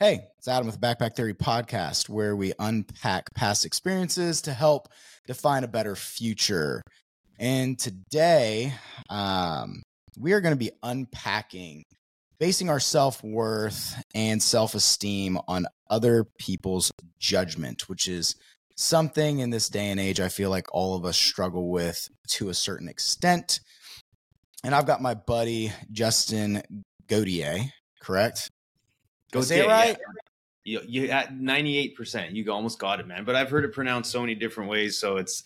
[0.00, 4.86] Hey, it's Adam with the Backpack Theory podcast, where we unpack past experiences to help
[5.26, 6.82] define a better future.
[7.40, 8.74] And today,
[9.10, 9.82] um,
[10.16, 11.82] we are going to be unpacking
[12.38, 18.36] basing our self worth and self esteem on other people's judgment, which is
[18.76, 22.50] something in this day and age I feel like all of us struggle with to
[22.50, 23.58] a certain extent.
[24.62, 26.62] And I've got my buddy Justin
[27.08, 28.48] Gaudier, correct?
[29.32, 29.96] Go say it right?
[30.64, 32.32] You, you at ninety eight percent.
[32.32, 33.24] You almost got it, man.
[33.24, 35.44] But I've heard it pronounced so many different ways, so it's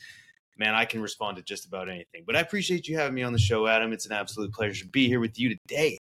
[0.59, 2.25] man, I can respond to just about anything.
[2.27, 3.93] But I appreciate you having me on the show, Adam.
[3.93, 5.99] It's an absolute pleasure to be here with you today,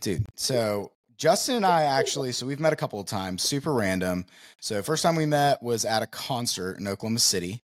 [0.00, 0.24] dude.
[0.36, 4.26] So Justin and I actually, so we've met a couple of times, super random.
[4.60, 7.62] So first time we met was at a concert in Oklahoma City.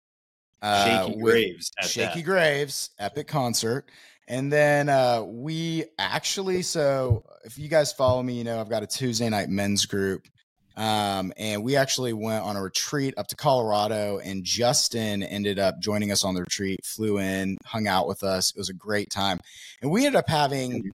[0.61, 1.71] Uh, Shakey Graves.
[1.81, 2.25] Shakey that.
[2.25, 3.89] Graves, epic concert.
[4.27, 8.83] And then uh, we actually, so if you guys follow me, you know I've got
[8.83, 10.27] a Tuesday night men's group.
[10.75, 15.79] Um, and we actually went on a retreat up to Colorado, and Justin ended up
[15.79, 18.49] joining us on the retreat, flew in, hung out with us.
[18.49, 19.39] It was a great time.
[19.81, 20.91] And we ended up having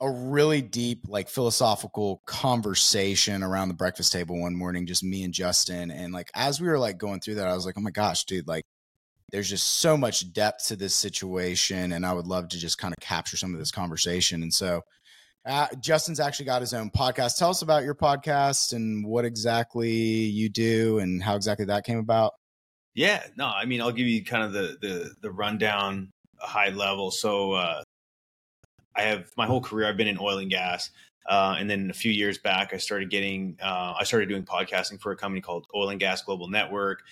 [0.00, 5.34] a really deep, like philosophical conversation around the breakfast table one morning, just me and
[5.34, 5.90] Justin.
[5.90, 8.24] And like, as we were like going through that, I was like, oh my gosh,
[8.24, 8.64] dude, like,
[9.32, 12.94] there's just so much depth to this situation and i would love to just kind
[12.96, 14.80] of capture some of this conversation and so
[15.44, 17.36] uh, justin's actually got his own podcast.
[17.36, 21.98] Tell us about your podcast and what exactly you do and how exactly that came
[21.98, 22.34] about.
[22.94, 27.10] Yeah no i mean i'll give you kind of the the, the rundown high level.
[27.10, 27.82] So uh,
[28.94, 30.90] i have my whole career i've been in oil and gas
[31.26, 35.00] uh, and then a few years back, I started getting, uh, I started doing podcasting
[35.00, 37.02] for a company called Oil and Gas Global Network,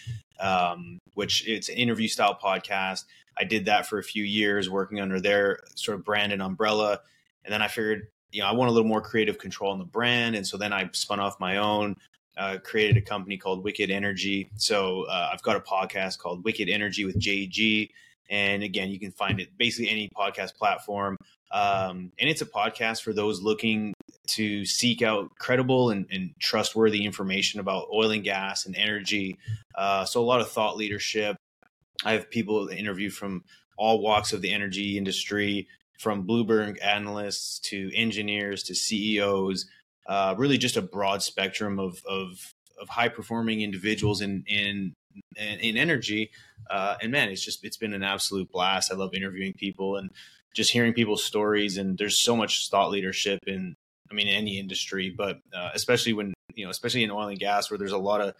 [0.40, 3.04] um, which it's an interview style podcast.
[3.38, 7.00] I did that for a few years, working under their sort of brand and umbrella.
[7.44, 9.84] And then I figured, you know, I want a little more creative control on the
[9.84, 10.34] brand.
[10.36, 11.96] And so then I spun off my own,
[12.36, 14.50] uh, created a company called Wicked Energy.
[14.56, 17.90] So uh, I've got a podcast called Wicked Energy with JG.
[18.30, 21.16] And again, you can find it basically any podcast platform.
[21.52, 23.92] Um, and it's a podcast for those looking
[24.28, 29.36] to seek out credible and, and, trustworthy information about oil and gas and energy.
[29.74, 31.36] Uh, so, a lot of thought leadership.
[32.04, 33.42] I have people interview from
[33.76, 35.66] all walks of the energy industry,
[35.98, 39.66] from Bloomberg analysts to engineers to CEOs.
[40.08, 44.94] Uh, really, just a broad spectrum of of, of high performing individuals in in
[45.36, 46.30] in energy.
[46.68, 48.92] Uh, and man, it's just it's been an absolute blast.
[48.92, 50.10] I love interviewing people and
[50.54, 51.76] just hearing people's stories.
[51.78, 53.74] And there's so much thought leadership in
[54.10, 57.70] I mean any industry, but uh, especially when you know, especially in oil and gas,
[57.70, 58.34] where there's a lot of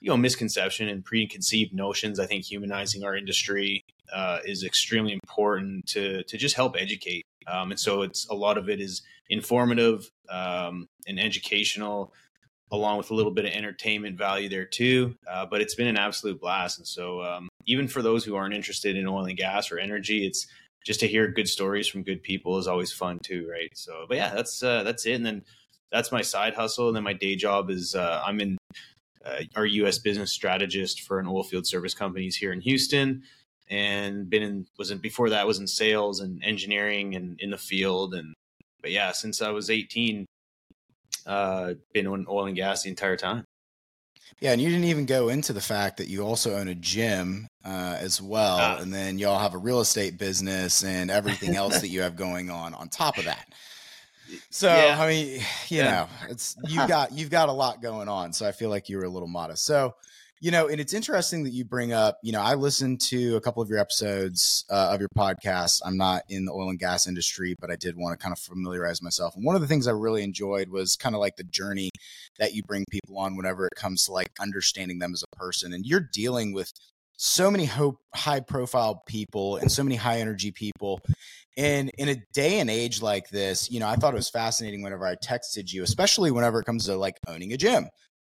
[0.00, 2.20] you know misconception and preconceived notions.
[2.20, 7.24] I think humanizing our industry uh, is extremely important to to just help educate.
[7.46, 12.12] Um, and so it's a lot of it is informative um, and educational
[12.74, 15.16] along with a little bit of entertainment value there too.
[15.30, 16.78] Uh, but it's been an absolute blast.
[16.78, 20.26] And so, um, even for those who aren't interested in oil and gas or energy,
[20.26, 20.46] it's
[20.84, 23.70] just to hear good stories from good people is always fun too, right?
[23.74, 25.14] So, but yeah, that's uh, that's it.
[25.14, 25.42] And then
[25.90, 26.88] that's my side hustle.
[26.88, 28.58] And then my day job is uh, I'm in
[29.24, 29.98] uh, our U.S.
[29.98, 33.22] business strategist for an oil field service companies here in Houston,
[33.70, 37.58] and been in was in before that was in sales and engineering and in the
[37.58, 38.14] field.
[38.14, 38.34] And
[38.82, 40.26] but yeah, since I was 18,
[41.26, 43.46] uh, been on oil and gas the entire time.
[44.40, 47.46] Yeah, and you didn't even go into the fact that you also own a gym
[47.64, 48.78] uh, as well, ah.
[48.80, 52.50] and then y'all have a real estate business and everything else that you have going
[52.50, 53.52] on on top of that.
[54.50, 54.96] So yeah.
[54.98, 55.26] I mean,
[55.68, 55.90] you yeah.
[55.90, 58.32] know, it's you got you've got a lot going on.
[58.32, 59.64] So I feel like you were a little modest.
[59.64, 59.94] So
[60.44, 63.40] you know, and it's interesting that you bring up, you know, I listened to a
[63.40, 65.80] couple of your episodes uh, of your podcast.
[65.82, 68.38] I'm not in the oil and gas industry, but I did want to kind of
[68.38, 69.34] familiarize myself.
[69.34, 71.88] And one of the things I really enjoyed was kind of like the journey
[72.38, 75.72] that you bring people on whenever it comes to like understanding them as a person.
[75.72, 76.70] And you're dealing with
[77.16, 81.00] so many hope, high profile people and so many high energy people.
[81.56, 84.82] And in a day and age like this, you know, I thought it was fascinating
[84.82, 87.88] whenever I texted you, especially whenever it comes to like owning a gym.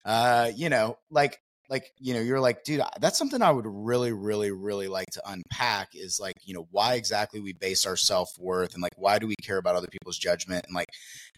[0.05, 1.39] Uh, you know, like
[1.71, 5.23] like you know you're like dude that's something i would really really really like to
[5.27, 9.27] unpack is like you know why exactly we base our self-worth and like why do
[9.27, 10.89] we care about other people's judgment and like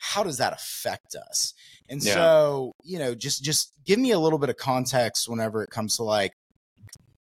[0.01, 1.53] how does that affect us
[1.89, 2.15] and yeah.
[2.15, 5.97] so you know just just give me a little bit of context whenever it comes
[5.97, 6.33] to like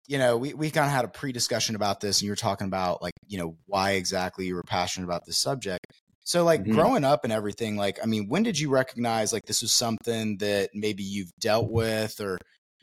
[0.07, 2.67] you know we, we kind of had a pre-discussion about this and you were talking
[2.67, 5.85] about like you know why exactly you were passionate about this subject
[6.23, 6.73] so like mm-hmm.
[6.73, 10.37] growing up and everything like i mean when did you recognize like this was something
[10.37, 12.37] that maybe you've dealt with or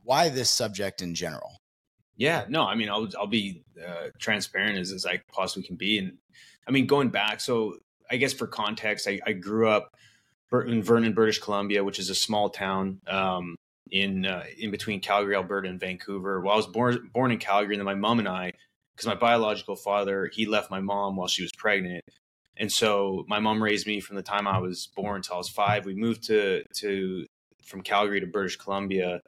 [0.06, 1.58] why this subject in general?
[2.16, 5.98] Yeah, no, I mean, I'll I'll be uh, transparent as as I possibly can be,
[5.98, 6.16] and
[6.66, 7.76] I mean, going back, so
[8.10, 9.94] I guess for context, I, I grew up
[10.52, 13.56] in Vernon, British Columbia, which is a small town um,
[13.90, 16.40] in uh, in between Calgary, Alberta, and Vancouver.
[16.40, 18.52] Well, I was born born in Calgary, and then my mom and I,
[18.94, 22.04] because my biological father he left my mom while she was pregnant,
[22.56, 25.50] and so my mom raised me from the time I was born until I was
[25.50, 25.84] five.
[25.84, 27.26] We moved to to
[27.62, 29.20] from Calgary to British Columbia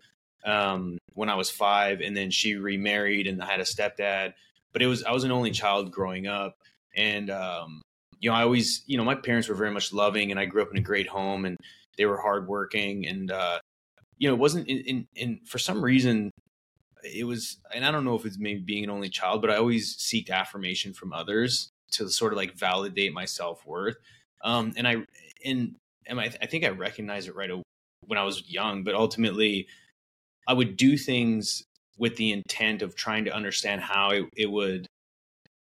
[0.49, 4.35] um, when I was five, and then she remarried and I had a stepdad.
[4.73, 6.57] But it was I was an only child growing up,
[6.97, 7.83] and um,
[8.21, 10.63] you know I always you know my parents were very much loving, and I grew
[10.63, 11.57] up in a great home, and
[11.97, 13.59] they were hardworking, and uh,
[14.19, 16.31] you know it wasn't in, in, in for some reason
[17.05, 19.57] it was and I don't know if it's maybe being an only child, but I
[19.57, 23.97] always seeked affirmation from others to sort of like validate my self worth.
[24.45, 24.97] Um, and I
[25.45, 27.51] and and I, I think I recognized it right
[28.07, 29.67] when I was young, but ultimately
[30.49, 31.63] I would do things
[31.99, 34.87] with the intent of trying to understand how it, it would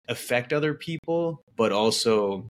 [0.08, 2.48] affect other people, but also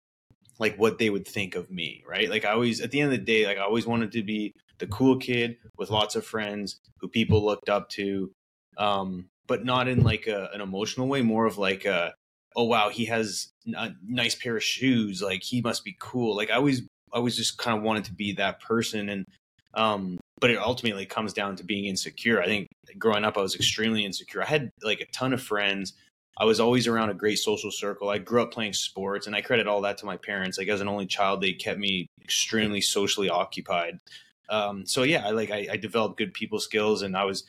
[0.59, 2.29] like what they would think of me, right?
[2.29, 4.53] Like I always, at the end of the day, like I always wanted to be
[4.79, 8.31] the cool kid with lots of friends who people looked up to,
[8.77, 12.13] um, but not in like a, an emotional way, more of like a,
[12.57, 16.37] oh wow, he has a nice pair of shoes, like he must be cool.
[16.37, 16.83] Like I always,
[17.13, 19.25] I always just kind of wanted to be that person, and
[19.79, 22.43] um, but it ultimately comes down to being insecure.
[22.43, 24.43] I think growing up, I was extremely insecure.
[24.43, 25.95] I had like a ton of friends.
[26.37, 28.11] I was always around a great social circle.
[28.11, 30.59] I grew up playing sports, and I credit all that to my parents.
[30.59, 33.99] Like as an only child, they kept me extremely socially occupied.
[34.49, 37.45] Um, so yeah, I like I, I developed good people skills, and I was,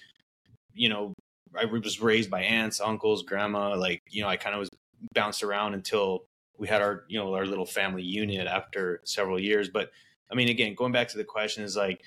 [0.73, 1.13] you know,
[1.59, 3.75] I was raised by aunts, uncles, grandma.
[3.75, 4.69] Like you know, I kind of was
[5.13, 6.25] bounced around until
[6.59, 9.69] we had our you know our little family unit after several years.
[9.69, 9.91] But
[10.31, 12.03] I mean, again, going back to the question is like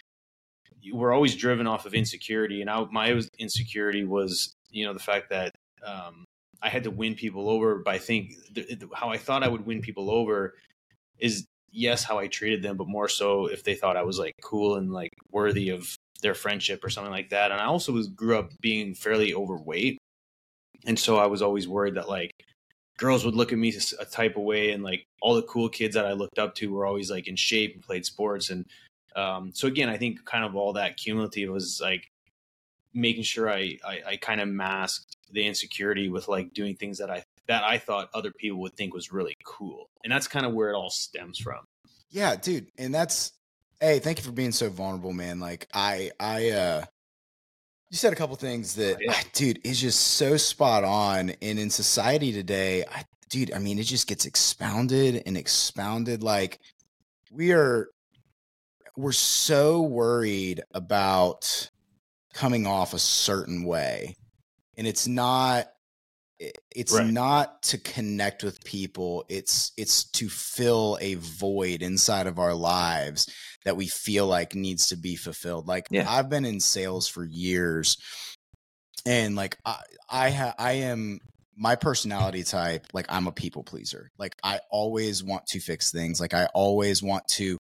[0.90, 5.31] we're always driven off of insecurity, and I, my insecurity was you know the fact
[5.31, 5.55] that
[5.87, 6.25] um,
[6.62, 7.82] I had to win people over.
[7.87, 8.34] I think
[8.94, 10.55] how I thought I would win people over
[11.19, 14.34] is yes how I treated them, but more so if they thought I was like
[14.43, 17.50] cool and like worthy of their friendship or something like that.
[17.50, 19.99] And I also was grew up being fairly overweight,
[20.87, 22.32] and so I was always worried that like
[22.99, 25.94] girls would look at me a type of way and like all the cool kids
[25.94, 28.67] that I looked up to were always like in shape and played sports and
[29.17, 32.11] um, so again, I think kind of all that cumulative was like
[32.94, 37.11] making sure I, I, I kind of masked the insecurity with like doing things that
[37.11, 40.53] I that I thought other people would think was really cool, and that's kind of
[40.53, 41.67] where it all stems from.
[42.11, 43.32] Yeah, dude, and that's
[43.81, 45.41] hey, thank you for being so vulnerable, man.
[45.41, 46.85] Like I I uh
[47.93, 49.20] you said a couple things that, oh, yeah.
[49.35, 51.29] dude, is just so spot on.
[51.43, 56.23] And in society today, I, dude, I mean, it just gets expounded and expounded.
[56.23, 56.59] Like
[57.31, 57.88] we are
[58.97, 61.71] we're so worried about
[62.35, 64.17] coming off a certain way
[64.77, 65.67] and it's not
[66.75, 67.06] it's right.
[67.06, 73.33] not to connect with people it's it's to fill a void inside of our lives
[73.65, 76.05] that we feel like needs to be fulfilled like yeah.
[76.09, 77.97] i've been in sales for years
[79.06, 79.79] and like i
[80.11, 81.21] i ha- i am
[81.56, 86.21] my personality type like i'm a people pleaser like i always want to fix things
[86.21, 87.59] like i always want to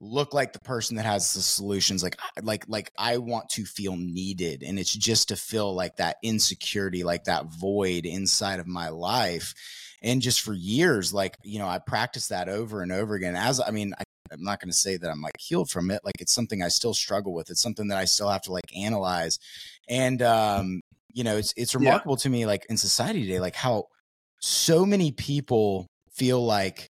[0.00, 3.96] look like the person that has the solutions like like like i want to feel
[3.96, 8.88] needed and it's just to fill like that insecurity like that void inside of my
[8.88, 9.54] life.
[10.00, 13.34] And just for years like you know i practiced that over and over again.
[13.34, 16.02] As i mean I, i'm not going to say that i'm like healed from it
[16.04, 17.50] like it's something i still struggle with.
[17.50, 19.38] It's something that i still have to like analyze.
[19.88, 20.80] And um
[21.12, 22.22] you know it's it's remarkable yeah.
[22.22, 23.88] to me like in society today like how
[24.40, 26.88] so many people feel like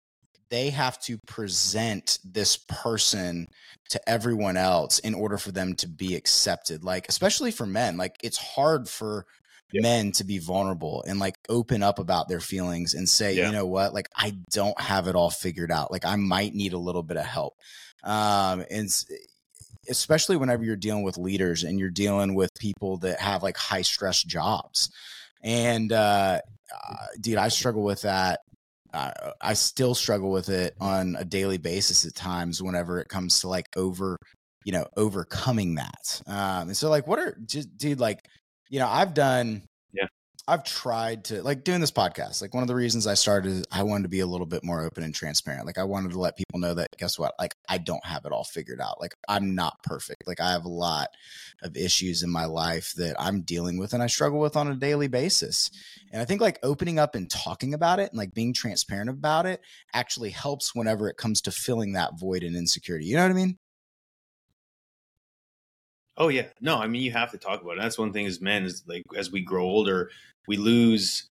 [0.52, 3.48] they have to present this person
[3.90, 8.18] to everyone else in order for them to be accepted like especially for men like
[8.22, 9.26] it's hard for
[9.72, 9.82] yeah.
[9.82, 13.48] men to be vulnerable and like open up about their feelings and say yeah.
[13.48, 16.74] you know what like i don't have it all figured out like i might need
[16.74, 17.56] a little bit of help
[18.04, 18.90] um and
[19.90, 23.82] especially whenever you're dealing with leaders and you're dealing with people that have like high
[23.82, 24.90] stress jobs
[25.44, 26.40] and uh,
[26.88, 28.42] uh dude i struggle with that
[28.94, 33.40] uh, I still struggle with it on a daily basis at times whenever it comes
[33.42, 34.18] to like over,
[34.66, 36.22] you know, overcoming that.
[36.28, 38.20] Um, and so like, what are just dude, like,
[38.70, 39.64] you know, I've done
[40.48, 42.42] I've tried to like doing this podcast.
[42.42, 44.82] Like one of the reasons I started, I wanted to be a little bit more
[44.84, 45.66] open and transparent.
[45.68, 47.34] Like I wanted to let people know that guess what?
[47.40, 49.00] Like I don't have it all figured out.
[49.00, 50.28] Like I'm not perfect.
[50.28, 51.10] Like I have a lot
[51.62, 54.76] of issues in my life that I'm dealing with and I struggle with on a
[54.76, 55.70] daily basis.
[56.12, 59.46] And I think like opening up and talking about it and like being transparent about
[59.46, 59.62] it
[59.94, 63.06] actually helps whenever it comes to filling that void and insecurity.
[63.06, 63.58] You know what I mean?
[66.22, 67.82] Oh yeah, no, I mean you have to talk about it.
[67.82, 70.12] That's one thing as men is like as we grow older,
[70.48, 71.28] we lose.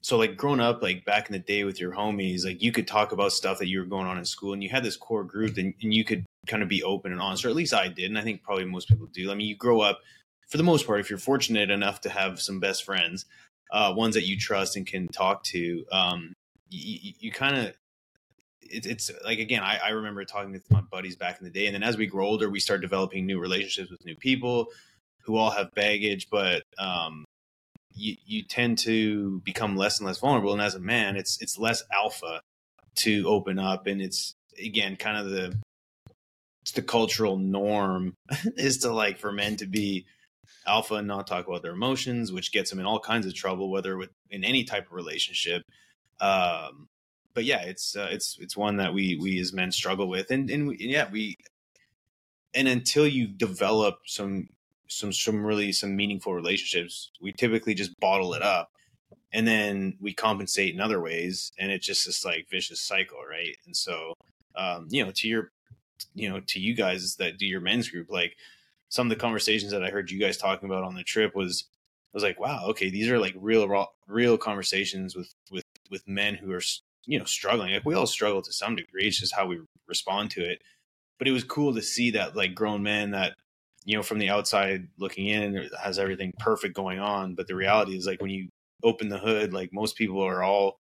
[0.00, 2.86] So like growing up, like back in the day with your homies, like you could
[2.86, 5.24] talk about stuff that you were going on in school, and you had this core
[5.24, 7.88] group, and, and you could kind of be open and honest, or at least I
[7.88, 9.32] did, and I think probably most people do.
[9.32, 9.98] I mean, you grow up
[10.48, 13.26] for the most part, if you're fortunate enough to have some best friends,
[13.72, 16.32] uh, ones that you trust and can talk to, um,
[16.70, 17.74] you, you kind of
[18.70, 21.66] it, it's like again I, I, remember talking with my buddies back in the day
[21.66, 24.68] and then as we grow older we start developing new relationships with new people
[25.24, 27.24] who all have baggage but um,
[27.94, 31.58] you, you tend to become less and less vulnerable and as a man it's it's
[31.58, 32.40] less alpha
[32.94, 35.56] to open up and it's again kind of the
[36.62, 38.14] it's the cultural norm
[38.56, 40.06] is to like for men to be
[40.66, 43.70] alpha and not talk about their emotions which gets them in all kinds of trouble
[43.70, 45.62] whether with in any type of relationship.
[46.20, 46.88] Um,
[47.38, 50.50] but yeah, it's uh, it's it's one that we we as men struggle with, and
[50.50, 51.36] and, we, yeah, we
[52.52, 54.48] and until you develop some
[54.88, 58.72] some some really some meaningful relationships, we typically just bottle it up,
[59.32, 63.56] and then we compensate in other ways, and it's just this like vicious cycle, right?
[63.66, 64.14] And so,
[64.56, 65.52] um, you know, to your
[66.16, 68.34] you know to you guys that do your men's group, like
[68.88, 71.66] some of the conversations that I heard you guys talking about on the trip was
[72.12, 76.02] I was like, wow, okay, these are like real, raw, real conversations with with with
[76.08, 76.62] men who are
[77.08, 80.30] you know struggling like we all struggle to some degree it's just how we respond
[80.32, 80.62] to it.
[81.18, 83.34] But it was cool to see that like grown men that
[83.84, 87.96] you know from the outside looking in has everything perfect going on but the reality
[87.96, 88.48] is like when you
[88.84, 90.76] open the hood like most people are all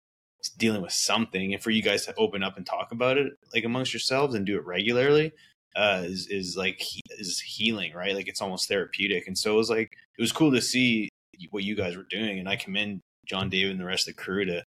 [0.57, 3.63] dealing with something and for you guys to open up and talk about it like
[3.63, 5.31] amongst yourselves and do it regularly
[5.75, 6.81] uh is is like
[7.17, 8.13] is healing right?
[8.13, 11.09] Like it's almost therapeutic and so it was like it was cool to see
[11.51, 14.21] what you guys were doing and i commend john david and the rest of the
[14.21, 14.63] crew to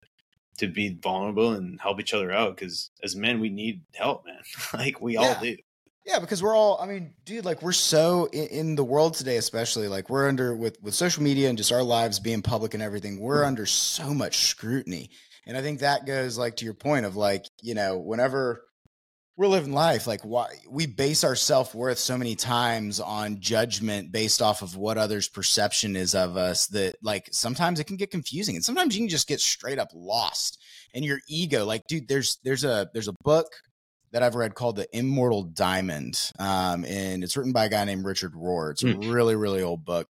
[0.61, 4.43] to be vulnerable and help each other out because as men we need help man
[4.75, 5.21] like we yeah.
[5.21, 5.57] all do
[6.05, 9.39] yeah because we're all i mean dude like we're so in, in, the world today
[9.39, 12.83] especially like we're under with with social media and just our lives being public and
[12.83, 13.47] everything we're mm-hmm.
[13.47, 15.09] under so much scrutiny
[15.47, 18.67] and i think that goes like to your point of like you know whenever
[19.41, 24.43] we're living life like why we base our self-worth so many times on judgment based
[24.43, 28.55] off of what others perception is of us that like sometimes it can get confusing
[28.55, 32.37] and sometimes you can just get straight up lost and your ego like dude there's
[32.45, 33.47] there's a there's a book
[34.13, 36.33] that I've read called The Immortal Diamond.
[36.37, 38.73] Um, and it's written by a guy named Richard Rohr.
[38.73, 39.15] It's a mm.
[39.15, 40.09] really, really old book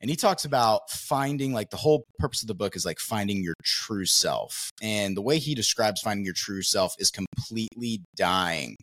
[0.00, 3.42] and he talks about finding like the whole purpose of the book is like finding
[3.42, 4.70] your true self.
[4.82, 8.76] And the way he describes finding your true self is completely dying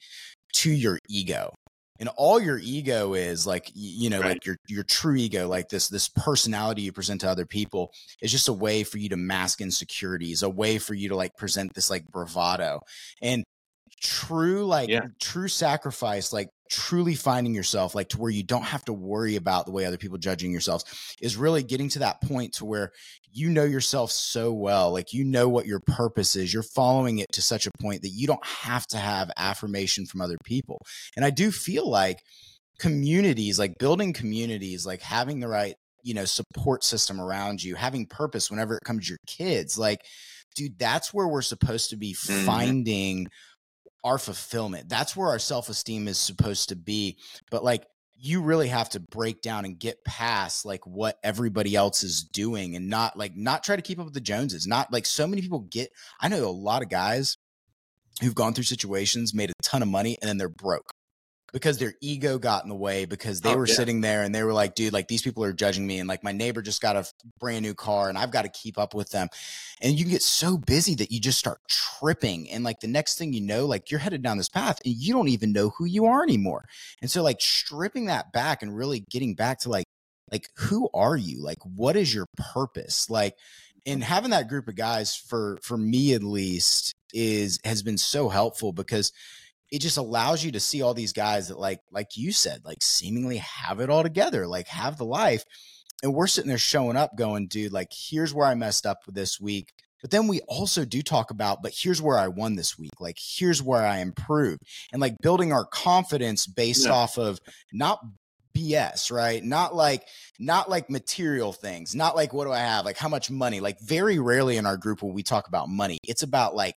[0.56, 1.54] to your ego.
[1.98, 4.32] And all your ego is like you know right.
[4.32, 7.90] like your your true ego like this this personality you present to other people
[8.22, 11.38] is just a way for you to mask insecurities a way for you to like
[11.38, 12.82] present this like bravado.
[13.22, 13.46] And
[14.02, 15.06] true like yeah.
[15.20, 19.66] true sacrifice like truly finding yourself like to where you don't have to worry about
[19.66, 20.84] the way other people judging yourselves
[21.22, 22.92] is really getting to that point to where
[23.32, 27.32] you know yourself so well like you know what your purpose is you're following it
[27.32, 30.82] to such a point that you don't have to have affirmation from other people
[31.16, 32.20] and i do feel like
[32.80, 38.06] communities like building communities like having the right you know support system around you having
[38.06, 40.02] purpose whenever it comes to your kids like
[40.56, 42.46] dude that's where we're supposed to be mm-hmm.
[44.06, 44.88] Our fulfillment.
[44.88, 47.18] That's where our self esteem is supposed to be.
[47.52, 47.86] But like,
[48.18, 52.76] you really have to break down and get past like what everybody else is doing
[52.76, 54.66] and not like not try to keep up with the Joneses.
[54.66, 55.90] Not like so many people get,
[56.22, 57.38] I know a lot of guys
[58.22, 60.95] who've gone through situations, made a ton of money, and then they're broke
[61.54, 63.76] because their ego got in the way because they oh, were yeah.
[63.76, 66.00] sitting there and they were like, dude, like these people are judging me.
[66.00, 67.06] And like my neighbor just got a
[67.40, 69.30] brand new car and I've got to keep up with them.
[69.82, 72.50] And you can get so busy that you just start tripping.
[72.50, 75.14] And like the next thing you know, like you're headed down this path and you
[75.14, 76.66] don't even know who you are anymore.
[77.02, 79.86] And so like stripping that back and really getting back to like,
[80.32, 81.42] like who are you?
[81.42, 83.10] Like what is your purpose?
[83.10, 83.36] Like,
[83.86, 84.06] and mm.
[84.06, 88.74] having that group of guys for for me at least is has been so helpful
[88.74, 89.12] because
[89.72, 92.82] it just allows you to see all these guys that like like you said like
[92.82, 95.44] seemingly have it all together like have the life
[96.04, 99.40] and we're sitting there showing up going dude like here's where i messed up this
[99.40, 103.00] week but then we also do talk about but here's where i won this week
[103.00, 106.94] like here's where i improved and like building our confidence based yeah.
[106.94, 107.40] off of
[107.74, 108.00] not
[108.56, 109.44] BS, right?
[109.44, 110.08] Not like
[110.40, 113.60] not like material things, not like what do I have, like how much money.
[113.60, 116.76] Like very rarely in our group when we talk about money, it's about like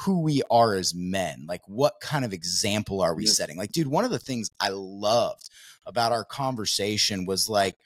[0.00, 1.46] who we are as men.
[1.48, 3.32] Like, what kind of example are we yeah.
[3.32, 3.56] setting?
[3.56, 5.48] Like, dude, one of the things I loved
[5.86, 7.76] about our conversation was like,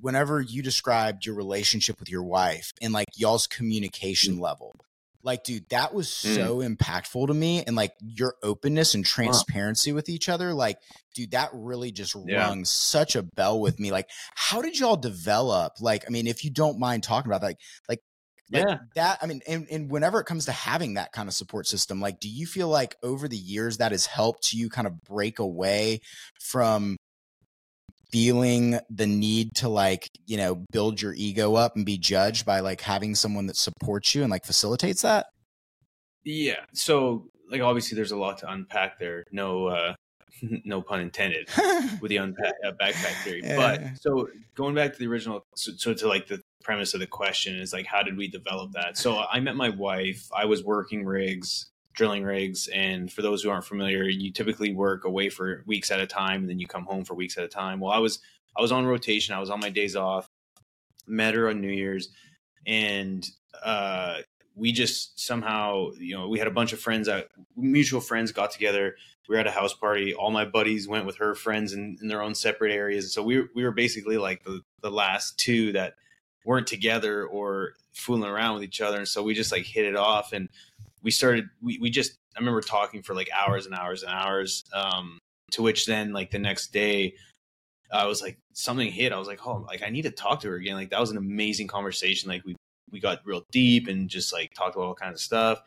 [0.00, 4.40] whenever you described your relationship with your wife and like y'all's communication mm.
[4.40, 4.74] level,
[5.22, 6.34] like, dude, that was mm.
[6.34, 7.64] so impactful to me.
[7.66, 9.96] And like your openness and transparency wow.
[9.96, 10.78] with each other, like,
[11.14, 12.46] dude, that really just yeah.
[12.46, 13.90] rung such a bell with me.
[13.90, 15.80] Like, how did y'all develop?
[15.80, 18.00] Like, I mean, if you don't mind talking about that, like, like
[18.52, 18.78] like Yeah.
[18.94, 22.00] that i mean and, and whenever it comes to having that kind of support system
[22.00, 25.38] like do you feel like over the years that has helped you kind of break
[25.38, 26.00] away
[26.40, 26.96] from
[28.12, 32.60] feeling the need to like you know build your ego up and be judged by
[32.60, 35.26] like having someone that supports you and like facilitates that
[36.24, 36.64] Yeah.
[36.74, 39.24] So like obviously there's a lot to unpack there.
[39.32, 39.94] No uh
[40.64, 41.48] no pun intended
[42.00, 43.42] with the unpack uh, backpack theory.
[43.42, 43.56] Yeah.
[43.56, 47.06] But so going back to the original so, so to like the premise of the
[47.06, 48.96] question is like how did we develop that?
[48.96, 50.28] So I met my wife.
[50.36, 55.04] I was working rigs, drilling rigs, and for those who aren't familiar, you typically work
[55.04, 57.48] away for weeks at a time and then you come home for weeks at a
[57.48, 57.80] time.
[57.80, 58.18] Well, I was
[58.56, 59.34] I was on rotation.
[59.34, 60.28] I was on my days off.
[61.06, 62.08] Met her on New Year's
[62.66, 63.26] and
[63.62, 64.18] uh
[64.56, 68.50] we just somehow, you know, we had a bunch of friends that mutual friends got
[68.50, 68.96] together.
[69.28, 70.14] We were at a house party.
[70.14, 73.12] All my buddies went with her friends in, in their own separate areas.
[73.12, 75.94] So we we were basically like the, the last two that
[76.44, 78.98] weren't together or fooling around with each other.
[78.98, 80.48] And so we just like hit it off and
[81.02, 84.64] we started, we, we just, I remember talking for like hours and hours and hours.
[84.72, 85.18] Um,
[85.52, 87.14] to which then like the next day,
[87.92, 89.12] I was like, something hit.
[89.12, 90.74] I was like, oh, like I need to talk to her again.
[90.74, 92.28] Like that was an amazing conversation.
[92.28, 92.56] Like we
[92.94, 95.60] we got real deep and just like talked about all kinds of stuff.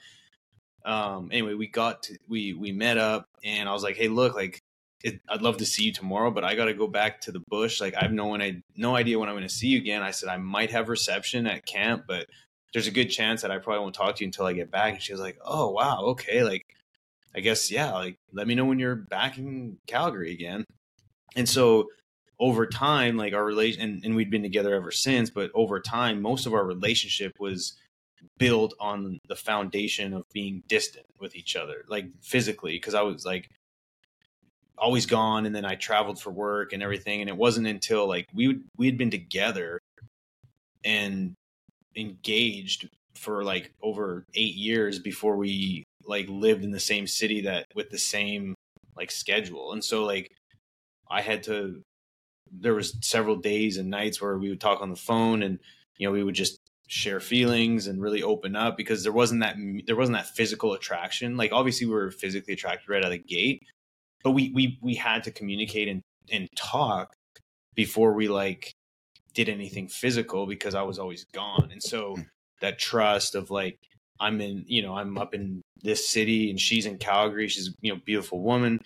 [0.86, 4.34] Um, anyway, we got to, we we met up and I was like, hey, look,
[4.34, 4.62] like
[5.04, 7.42] it, I'd love to see you tomorrow, but I got to go back to the
[7.50, 7.82] bush.
[7.82, 10.02] Like I have no one, I no idea when I'm going to see you again.
[10.02, 12.28] I said I might have reception at camp, but
[12.72, 14.94] there's a good chance that I probably won't talk to you until I get back.
[14.94, 16.64] And she was like, oh wow, okay, like
[17.36, 20.64] I guess yeah, like let me know when you're back in Calgary again.
[21.36, 21.90] And so
[22.40, 26.22] over time, like our relation, and, and we'd been together ever since, but over time,
[26.22, 27.76] most of our relationship was
[28.38, 33.26] built on the foundation of being distant with each other, like physically, because I was
[33.26, 33.50] like
[34.78, 38.28] always gone, and then I traveled for work and everything, and it wasn't until like
[38.34, 39.80] we would we had been together
[40.84, 41.34] and
[41.96, 47.66] engaged for like over eight years before we like lived in the same city that
[47.76, 48.54] with the same
[48.96, 50.30] like schedule, and so like
[51.10, 51.82] I had to
[52.52, 55.60] there was several days and nights where we would talk on the phone and
[55.98, 59.58] you know we would just share feelings and really open up because there wasn't that
[59.86, 61.38] there wasn't that physical attraction.
[61.38, 63.64] Like obviously we were physically attracted right out of the gate
[64.24, 67.16] but we we we had to communicate and and talk
[67.76, 68.74] before we like
[69.34, 71.70] did anything physical because I was always gone.
[71.72, 72.24] And so hmm.
[72.62, 73.78] that trust of like
[74.20, 77.48] I'm in you know I'm up in this city and she's in Calgary.
[77.48, 78.82] She's you know beautiful woman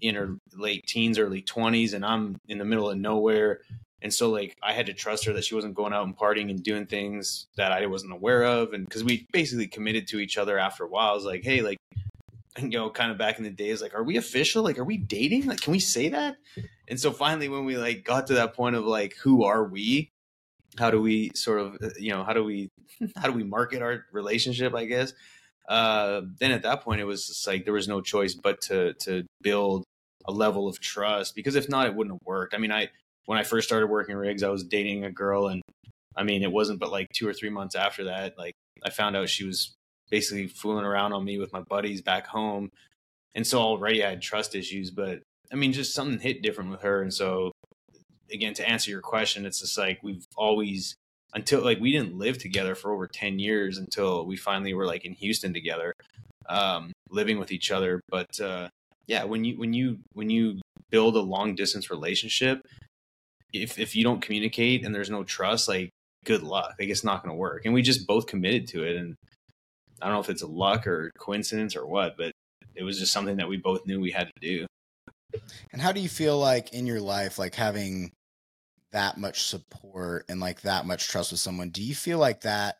[0.00, 3.60] in her late teens, early 20s, and I'm in the middle of nowhere.
[4.02, 6.50] And so, like, I had to trust her that she wasn't going out and partying
[6.50, 8.74] and doing things that I wasn't aware of.
[8.74, 11.62] And because we basically committed to each other after a while, I was like, hey,
[11.62, 11.78] like,
[12.58, 14.62] you know, kind of back in the days, like, are we official?
[14.62, 15.46] Like, are we dating?
[15.46, 16.36] Like, can we say that?
[16.86, 20.10] And so finally, when we like got to that point of like, who are we?
[20.78, 22.68] How do we sort of, uh, you know, how do we,
[23.16, 24.74] how do we market our relationship?
[24.74, 25.12] I guess.
[25.68, 28.94] Uh, then at that point, it was just like there was no choice but to
[28.94, 29.84] to build
[30.26, 32.54] a level of trust because if not, it wouldn't have worked.
[32.54, 32.90] I mean, I
[33.26, 35.62] when I first started working rigs, I was dating a girl, and
[36.16, 39.16] I mean, it wasn't but like two or three months after that, like I found
[39.16, 39.74] out she was
[40.10, 42.70] basically fooling around on me with my buddies back home,
[43.34, 44.90] and so already I had trust issues.
[44.90, 45.20] But
[45.52, 47.52] I mean, just something hit different with her, and so
[48.30, 50.94] again, to answer your question, it's just like we've always
[51.34, 55.04] until like we didn't live together for over 10 years until we finally were like
[55.04, 55.94] in Houston together
[56.48, 58.00] um living with each other.
[58.08, 58.68] But uh
[59.06, 62.60] yeah when you when you when you build a long distance relationship
[63.52, 65.90] if if you don't communicate and there's no trust like
[66.24, 66.74] good luck.
[66.78, 67.66] Like it's not going to work.
[67.66, 68.96] And we just both committed to it.
[68.96, 69.14] And
[70.02, 72.32] i don't know if it's a luck or coincidence or what but
[72.74, 74.66] it was just something that we both knew we had to do.
[75.72, 78.10] And how do you feel like in your life like having
[78.94, 82.76] that much support and like that much trust with someone do you feel like that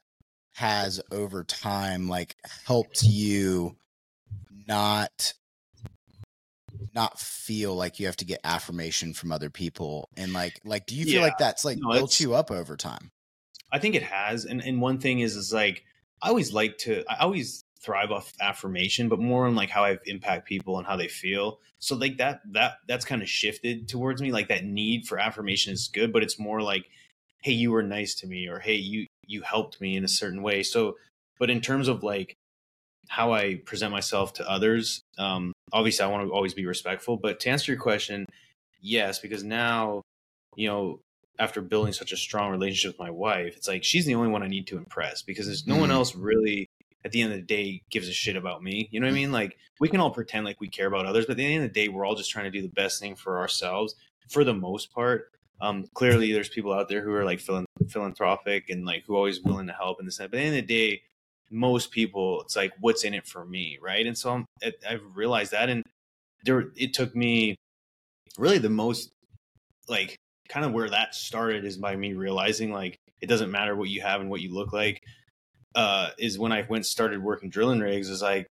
[0.54, 3.76] has over time like helped you
[4.68, 5.34] not
[6.94, 10.94] not feel like you have to get affirmation from other people and like like do
[10.94, 11.26] you feel Yeah.
[11.26, 13.10] like that's like No, built you up over time
[13.70, 15.84] I think it has, and and one thing is is like
[16.22, 20.00] I always like to I always thrive off affirmation, but more on like how I've
[20.06, 21.60] impact people and how they feel.
[21.78, 24.32] So like that that that's kind of shifted towards me.
[24.32, 26.86] Like that need for affirmation is good, but it's more like,
[27.42, 30.42] hey, you were nice to me, or hey, you you helped me in a certain
[30.42, 30.62] way.
[30.62, 30.96] So,
[31.38, 32.34] but in terms of like
[33.08, 37.18] how I present myself to others, um, obviously I want to always be respectful.
[37.18, 38.24] But to answer your question,
[38.80, 40.00] yes, because now
[40.56, 41.00] you know
[41.38, 44.42] after building such a strong relationship with my wife, it's like she's the only one
[44.42, 45.94] I need to impress because there's no one Mm.
[45.94, 46.68] else really
[47.04, 48.88] at the end of the day gives a shit about me.
[48.90, 49.32] You know what I mean?
[49.32, 51.72] Like we can all pretend like we care about others, but at the end of
[51.72, 53.94] the day, we're all just trying to do the best thing for ourselves
[54.28, 55.30] for the most part.
[55.60, 57.40] Um, clearly, there's people out there who are like
[57.88, 60.18] philanthropic and like who are always willing to help and this.
[60.18, 61.02] But at the end of the day,
[61.50, 64.06] most people, it's like, what's in it for me, right?
[64.06, 64.46] And so I'm,
[64.88, 65.84] I've realized that, and
[66.44, 67.56] there, it took me
[68.38, 69.10] really the most
[69.88, 70.16] like
[70.48, 74.00] kind of where that started is by me realizing like it doesn't matter what you
[74.00, 75.02] have and what you look like.
[75.74, 78.08] Uh, is when I went started working drilling rigs.
[78.08, 78.48] Is like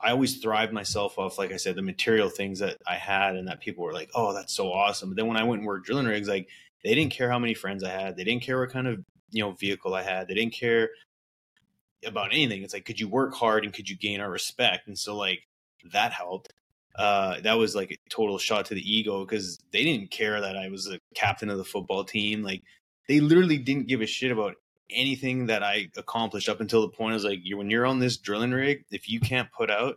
[0.00, 3.48] I always thrived myself off, like I said, the material things that I had and
[3.48, 5.10] that people were like, oh, that's so awesome.
[5.10, 6.48] But then when I went and worked drilling rigs, like
[6.84, 8.16] they didn't care how many friends I had.
[8.16, 10.28] They didn't care what kind of, you know, vehicle I had.
[10.28, 10.90] They didn't care
[12.04, 12.62] about anything.
[12.62, 14.86] It's like, could you work hard and could you gain our respect?
[14.86, 15.40] And so like
[15.92, 16.52] that helped.
[16.94, 20.56] Uh, that was like a total shot to the ego because they didn't care that
[20.56, 22.42] I was a captain of the football team.
[22.42, 22.62] Like
[23.08, 24.54] they literally didn't give a shit about
[24.90, 28.52] anything that I accomplished up until the point is like when you're on this drilling
[28.52, 29.96] rig, if you can't put out,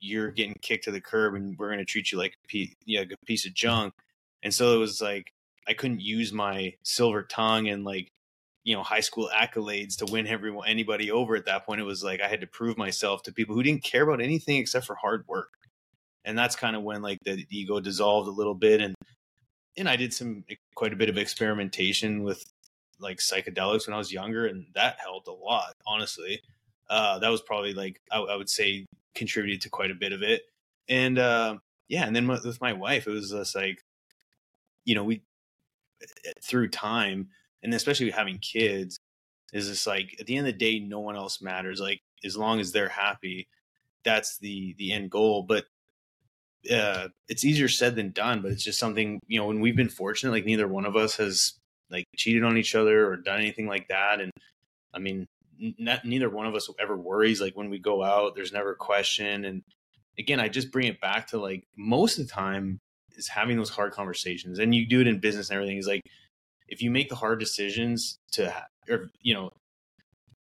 [0.00, 3.00] you're getting kicked to the curb, and we're gonna treat you like a piece, yeah,
[3.02, 3.94] a piece of junk.
[4.42, 5.32] And so it was like
[5.66, 8.10] I couldn't use my silver tongue and like
[8.64, 11.80] you know high school accolades to win everyone anybody over at that point.
[11.80, 14.58] It was like I had to prove myself to people who didn't care about anything
[14.58, 15.50] except for hard work.
[16.26, 18.94] And that's kind of when like the ego dissolved a little bit and
[19.76, 22.44] and I did some eh, quite a bit of experimentation with
[23.04, 25.74] like psychedelics when I was younger, and that helped a lot.
[25.86, 26.40] Honestly,
[26.90, 30.22] uh, that was probably like I, I, would say contributed to quite a bit of
[30.22, 30.42] it.
[30.88, 33.84] And uh, yeah, and then with my wife, it was just like,
[34.84, 35.22] you know, we
[36.02, 37.28] eh, through time,
[37.62, 38.98] and especially having kids,
[39.52, 41.80] is just like at the end of the day, no one else matters.
[41.80, 43.48] Like as long as they're happy,
[44.04, 45.42] that's the the end goal.
[45.42, 45.66] But
[46.70, 48.42] uh, it's easier said than done.
[48.42, 49.46] But it's just something you know.
[49.46, 51.54] When we've been fortunate, like neither one of us has
[51.90, 54.20] like cheated on each other or done anything like that.
[54.20, 54.30] And
[54.92, 55.26] I mean,
[55.58, 57.40] neither one of us ever worries.
[57.40, 59.44] Like when we go out, there's never a question.
[59.44, 59.62] And
[60.18, 62.78] again, I just bring it back to like most of the time
[63.16, 64.58] is having those hard conversations.
[64.58, 65.78] And you do it in business and everything.
[65.78, 66.02] Is like
[66.68, 69.50] if you make the hard decisions to, ha- or you know,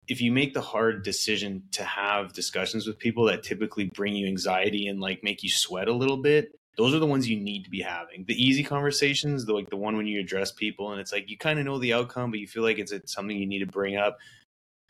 [0.08, 4.28] if you make the hard decision to have discussions with people that typically bring you
[4.28, 7.66] anxiety and like make you sweat a little bit those are the ones you need
[7.66, 8.24] to be having.
[8.24, 11.38] The easy conversations, the, like the one when you address people and it's like you
[11.38, 13.66] kind of know the outcome, but you feel like it's, it's something you need to
[13.66, 14.18] bring up.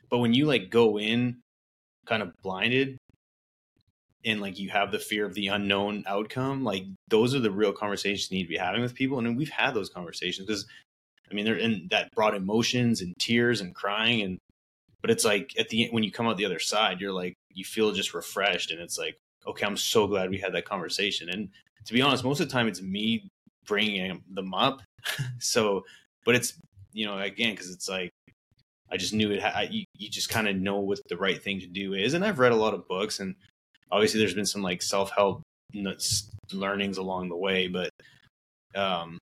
[0.07, 1.37] But when you like go in
[2.05, 2.99] kind of blinded
[4.23, 7.73] and like you have the fear of the unknown outcome, like those are the real
[7.73, 9.17] conversations you need to be having with people.
[9.17, 10.67] And we've had those conversations because
[11.31, 14.37] I mean they're in that brought emotions and tears and crying and
[15.01, 17.33] but it's like at the end when you come out the other side, you're like
[17.51, 21.29] you feel just refreshed and it's like okay, I'm so glad we had that conversation.
[21.29, 21.49] And
[21.85, 23.29] to be honest, most of the time it's me
[23.65, 24.81] bringing them up.
[25.39, 25.83] so,
[26.25, 26.53] but it's
[26.91, 28.11] you know again because it's like
[28.91, 29.41] I just knew it.
[29.41, 32.25] I, you, you just kind of know what the right thing to do is, and
[32.25, 33.35] I've read a lot of books, and
[33.91, 35.41] obviously there's been some like self help
[36.51, 37.89] learnings along the way, but
[38.75, 39.17] um,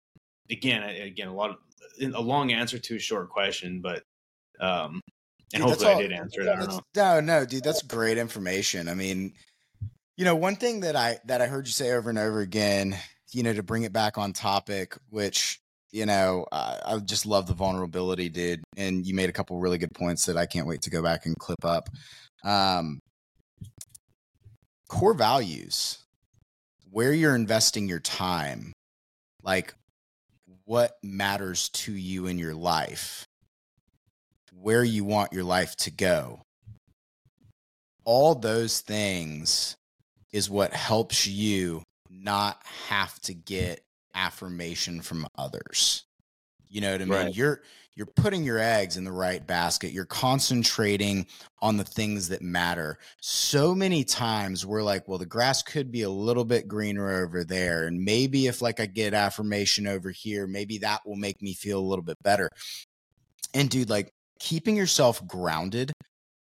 [0.51, 1.57] again, again, a lot of
[2.15, 4.03] a long answer to a short question, but
[4.61, 5.01] um,
[5.55, 6.49] and dude, hopefully all, I did answer it.
[6.49, 6.81] I don't know.
[6.97, 8.89] No, no, dude, that's great information.
[8.89, 9.35] I mean,
[10.23, 12.97] you know, one thing that I that I heard you say over and over again,
[13.33, 15.59] you know, to bring it back on topic, which
[15.91, 18.63] you know, uh, I just love the vulnerability, dude.
[18.77, 21.27] And you made a couple really good points that I can't wait to go back
[21.27, 21.89] and clip up.
[22.45, 23.01] Um,
[24.89, 25.99] core values,
[26.93, 28.73] where you're investing your time,
[29.43, 29.75] like
[30.67, 33.25] what matters to you in your life,
[34.55, 36.43] where you want your life to go.
[38.05, 39.75] All those things
[40.33, 43.83] is what helps you not have to get
[44.15, 46.05] affirmation from others.
[46.69, 47.13] You know what I mean?
[47.13, 47.37] Right.
[47.37, 47.63] You're
[47.95, 49.93] you're putting your eggs in the right basket.
[49.93, 51.27] You're concentrating
[51.61, 52.99] on the things that matter.
[53.21, 57.45] So many times we're like, well, the grass could be a little bit greener over
[57.45, 57.87] there.
[57.87, 61.79] And maybe if like I get affirmation over here, maybe that will make me feel
[61.79, 62.49] a little bit better.
[63.53, 65.93] And dude, like keeping yourself grounded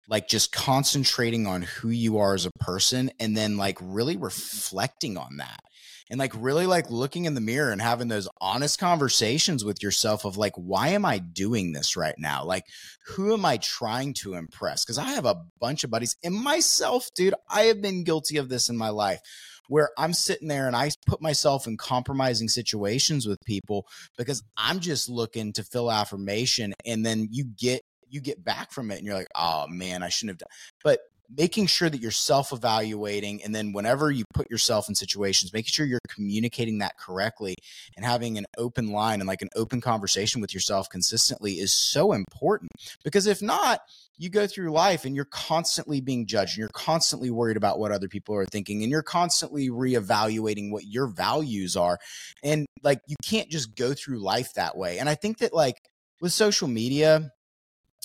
[0.08, 5.16] like just concentrating on who you are as a person and then like really reflecting
[5.16, 5.60] on that.
[6.08, 10.24] And like really like looking in the mirror and having those honest conversations with yourself
[10.24, 12.44] of like why am i doing this right now?
[12.44, 12.62] Like
[13.06, 14.84] who am i trying to impress?
[14.84, 18.48] Because i have a bunch of buddies and myself dude i have been guilty of
[18.48, 19.20] this in my life
[19.68, 24.80] where i'm sitting there and i put myself in compromising situations with people because i'm
[24.80, 29.06] just looking to fill affirmation and then you get you get back from it and
[29.06, 30.56] you're like, oh man, I shouldn't have done.
[30.82, 31.00] But
[31.34, 33.42] making sure that you're self evaluating.
[33.42, 37.54] And then whenever you put yourself in situations, making sure you're communicating that correctly
[37.96, 42.12] and having an open line and like an open conversation with yourself consistently is so
[42.12, 42.70] important.
[43.04, 43.80] Because if not,
[44.18, 47.92] you go through life and you're constantly being judged and you're constantly worried about what
[47.92, 51.98] other people are thinking and you're constantly reevaluating what your values are.
[52.42, 54.98] And like you can't just go through life that way.
[54.98, 55.76] And I think that like
[56.20, 57.30] with social media,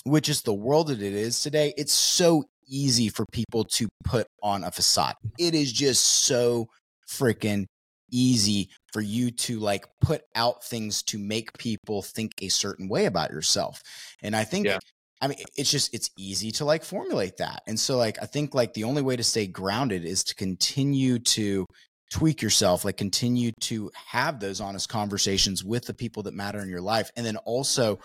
[0.04, 4.26] which is the world that it is today, it's so easy for people to put
[4.42, 5.14] on a facade.
[5.38, 6.68] It is just so
[7.08, 7.66] freaking
[8.10, 13.06] easy for you to like put out things to make people think a certain way
[13.06, 13.82] about yourself.
[14.22, 14.78] And I think yeah.
[15.20, 17.62] I mean it's just it's easy to like formulate that.
[17.66, 21.18] And so like I think like the only way to stay grounded is to continue
[21.18, 21.66] to
[22.10, 26.68] tweak yourself, like continue to have those honest conversations with the people that matter in
[26.68, 27.98] your life and then also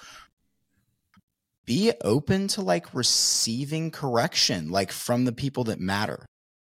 [1.68, 6.26] be open to like receiving correction like from the people that matter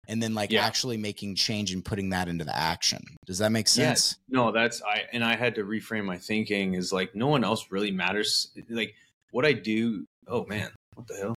[0.10, 0.66] and then like yeah.
[0.66, 3.02] actually making change and putting that into the action.
[3.26, 4.18] Does that make sense?
[4.28, 4.40] Yeah.
[4.40, 7.68] no that's i and i had to reframe my thinking is like no one else
[7.72, 8.52] really matters.
[8.70, 8.94] Like
[9.32, 11.36] what i do oh man what the hell?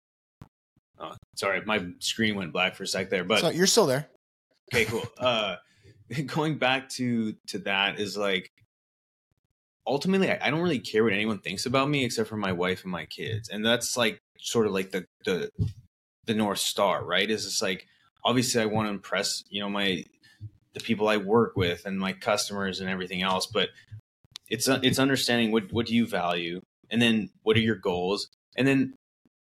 [0.98, 4.08] Oh sorry my screen went black for a sec there but so you're still there.
[4.74, 5.04] Okay cool.
[5.18, 5.56] Uh
[6.26, 8.50] going back to to that is like
[9.86, 12.82] ultimately I, I, don't really care what anyone thinks about me except for my wife
[12.84, 13.48] and my kids.
[13.48, 15.50] And that's like sort of like the the
[16.26, 17.30] the north star right?
[17.30, 17.86] Is it's like
[18.24, 20.04] obviously i want to impress you know my
[20.74, 23.70] the people i work with and my customers and everything else but
[24.52, 26.60] it's uh, it's understanding what what do you value?
[26.90, 28.28] And then what are your goals?
[28.54, 28.94] And then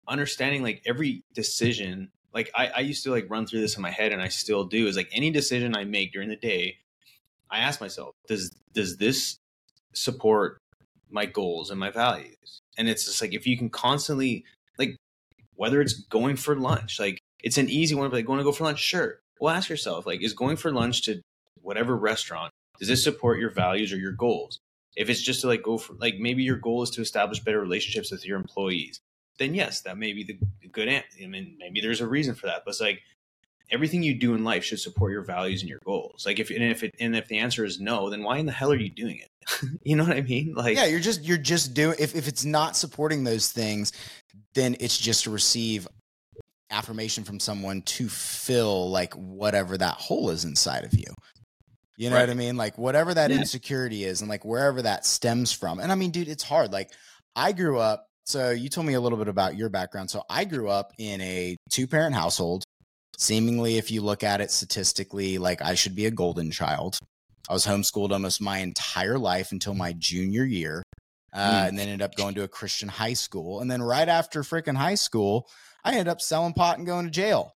[0.08, 3.92] understanding like every decision like I, I used to like run through this in my
[3.92, 6.78] head and i still do is like any decision i make during the day
[7.52, 9.38] i ask myself does does this
[9.94, 10.58] support
[11.10, 12.62] my goals and my values.
[12.78, 14.46] And it's just like if you can constantly
[14.78, 14.96] like
[15.56, 18.52] whether it's going for lunch, like it's an easy one, but like going to go
[18.52, 19.20] for lunch, sure.
[19.40, 21.22] Well, ask yourself, like, is going for lunch to
[21.62, 24.60] whatever restaurant, does this support your values or your goals?
[24.96, 27.62] If it's just to like go for like maybe your goal is to establish better
[27.62, 29.00] relationships with your employees,
[29.40, 31.18] then yes, that may be the good answer.
[31.24, 32.64] I mean, maybe there's a reason for that.
[32.66, 33.02] But it's like
[33.72, 36.26] everything you do in life should support your values and your goals.
[36.26, 38.52] Like if and if it and if the answer is no, then why in the
[38.52, 39.30] hell are you doing it?
[39.84, 40.54] you know what I mean?
[40.54, 43.92] Like Yeah, you're just you're just doing if if it's not supporting those things,
[44.54, 45.88] then it's just to receive
[46.70, 51.14] affirmation from someone to fill like whatever that hole is inside of you.
[51.98, 52.24] You know right.
[52.24, 52.58] what I mean?
[52.58, 53.38] Like whatever that yeah.
[53.38, 55.80] insecurity is and like wherever that stems from.
[55.80, 56.72] And I mean, dude, it's hard.
[56.72, 56.92] Like
[57.36, 60.10] I grew up so you told me a little bit about your background.
[60.10, 62.64] So I grew up in a two parent household
[63.22, 66.98] seemingly if you look at it statistically like i should be a golden child
[67.50, 70.84] i was homeschooled almost my entire life until my junior year
[71.34, 71.68] uh, mm.
[71.70, 74.76] and then ended up going to a christian high school and then right after freaking
[74.76, 75.48] high school
[75.84, 77.54] i ended up selling pot and going to jail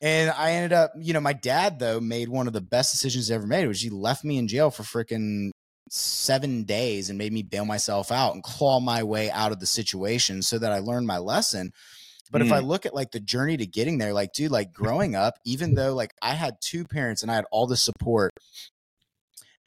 [0.00, 3.28] and i ended up you know my dad though made one of the best decisions
[3.28, 5.50] he ever made which he left me in jail for freaking
[5.90, 9.66] seven days and made me bail myself out and claw my way out of the
[9.66, 11.72] situation so that i learned my lesson
[12.30, 12.46] but mm.
[12.46, 12.66] if I mm.
[12.66, 15.94] look at like the journey to getting there, like, dude, like growing up, even though
[15.94, 18.32] like I had two parents and I had all the support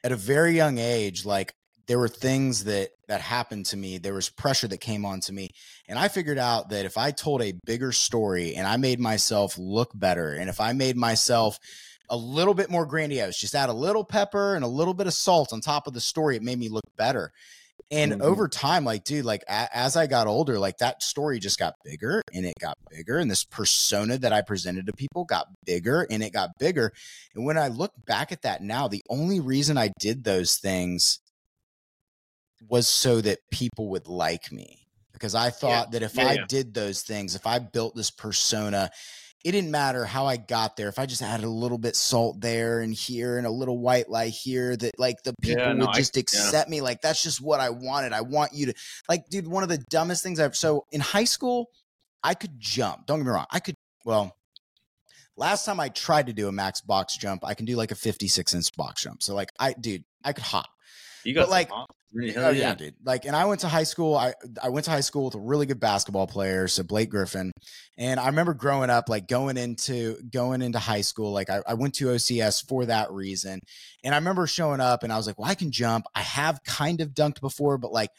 [0.04, 1.54] at a very young age, like
[1.86, 5.32] there were things that that happened to me there was pressure that came on to
[5.32, 5.50] me
[5.88, 9.58] and i figured out that if i told a bigger story and i made myself
[9.58, 11.58] look better and if i made myself
[12.08, 15.12] a little bit more grandiose just add a little pepper and a little bit of
[15.12, 17.32] salt on top of the story it made me look better
[17.92, 18.22] and mm-hmm.
[18.22, 21.74] over time, like, dude, like a- as I got older, like that story just got
[21.84, 23.18] bigger and it got bigger.
[23.18, 26.90] And this persona that I presented to people got bigger and it got bigger.
[27.34, 31.20] And when I look back at that now, the only reason I did those things
[32.66, 34.86] was so that people would like me.
[35.12, 35.98] Because I thought yeah.
[35.98, 36.44] that if yeah, I yeah.
[36.48, 38.90] did those things, if I built this persona
[39.44, 40.88] it didn't matter how I got there.
[40.88, 44.08] If I just added a little bit salt there and here and a little white
[44.08, 46.70] lie here, that like the people yeah, no, would just I, accept yeah.
[46.70, 46.80] me.
[46.80, 48.12] Like that's just what I wanted.
[48.12, 48.74] I want you to
[49.08, 49.48] like, dude.
[49.48, 51.70] One of the dumbest things I've so in high school,
[52.22, 53.06] I could jump.
[53.06, 53.46] Don't get me wrong.
[53.50, 53.74] I could.
[54.04, 54.36] Well,
[55.36, 57.96] last time I tried to do a max box jump, I can do like a
[57.96, 59.22] 56 inch box jump.
[59.22, 60.68] So like, I, dude, I could hop.
[61.24, 61.70] You got but like,
[62.12, 62.36] Really?
[62.36, 62.68] oh yeah.
[62.68, 62.94] yeah, dude.
[63.02, 64.16] Like, and I went to high school.
[64.16, 67.52] I I went to high school with a really good basketball player, so Blake Griffin.
[67.96, 71.32] And I remember growing up, like going into going into high school.
[71.32, 73.60] Like I, I went to OCS for that reason.
[74.04, 76.04] And I remember showing up, and I was like, "Well, I can jump.
[76.14, 78.10] I have kind of dunked before, but like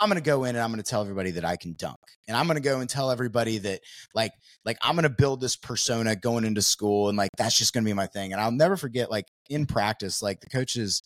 [0.00, 2.48] I'm gonna go in and I'm gonna tell everybody that I can dunk, and I'm
[2.48, 3.80] gonna go and tell everybody that
[4.12, 4.32] like
[4.64, 7.92] like I'm gonna build this persona going into school, and like that's just gonna be
[7.92, 8.32] my thing.
[8.32, 11.02] And I'll never forget, like in practice, like the coaches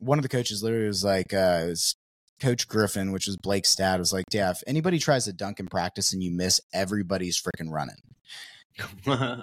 [0.00, 1.94] one of the coaches literally was like, uh, was
[2.40, 5.66] Coach Griffin, which was Blake's dad, was like, "Yeah, if anybody tries to dunk in
[5.66, 7.96] practice and you miss, everybody's freaking running."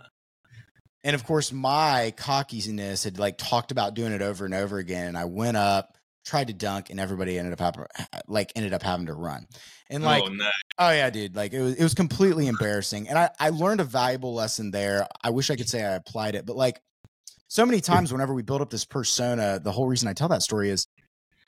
[1.04, 5.08] And of course, my cockiness had like talked about doing it over and over again.
[5.08, 7.86] And I went up, tried to dunk, and everybody ended up having,
[8.28, 9.48] like ended up having to run.
[9.90, 10.52] And like, oh, nice.
[10.80, 13.08] oh yeah, dude, like it was it was completely embarrassing.
[13.08, 15.08] And I I learned a valuable lesson there.
[15.24, 16.82] I wish I could say I applied it, but like
[17.48, 20.44] so many times whenever we build up this persona, the whole reason I tell that
[20.44, 20.88] story is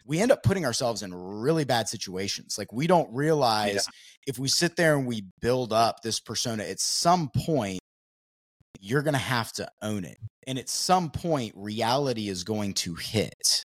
[0.06, 2.58] we end up putting ourselves in really bad situations.
[2.58, 3.82] Like we don't realize yeah.
[4.28, 7.80] if we sit there and we build up this persona, at some point
[8.80, 10.18] you're going to have to own it.
[10.48, 13.66] And at some point, reality is going to hit.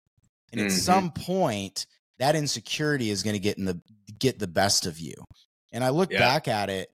[0.52, 0.78] And at mm-hmm.
[0.78, 1.86] some point,
[2.20, 3.80] that insecurity is going to get in the
[4.18, 5.14] get the best of you.
[5.72, 6.20] And I look yeah.
[6.20, 6.90] back at it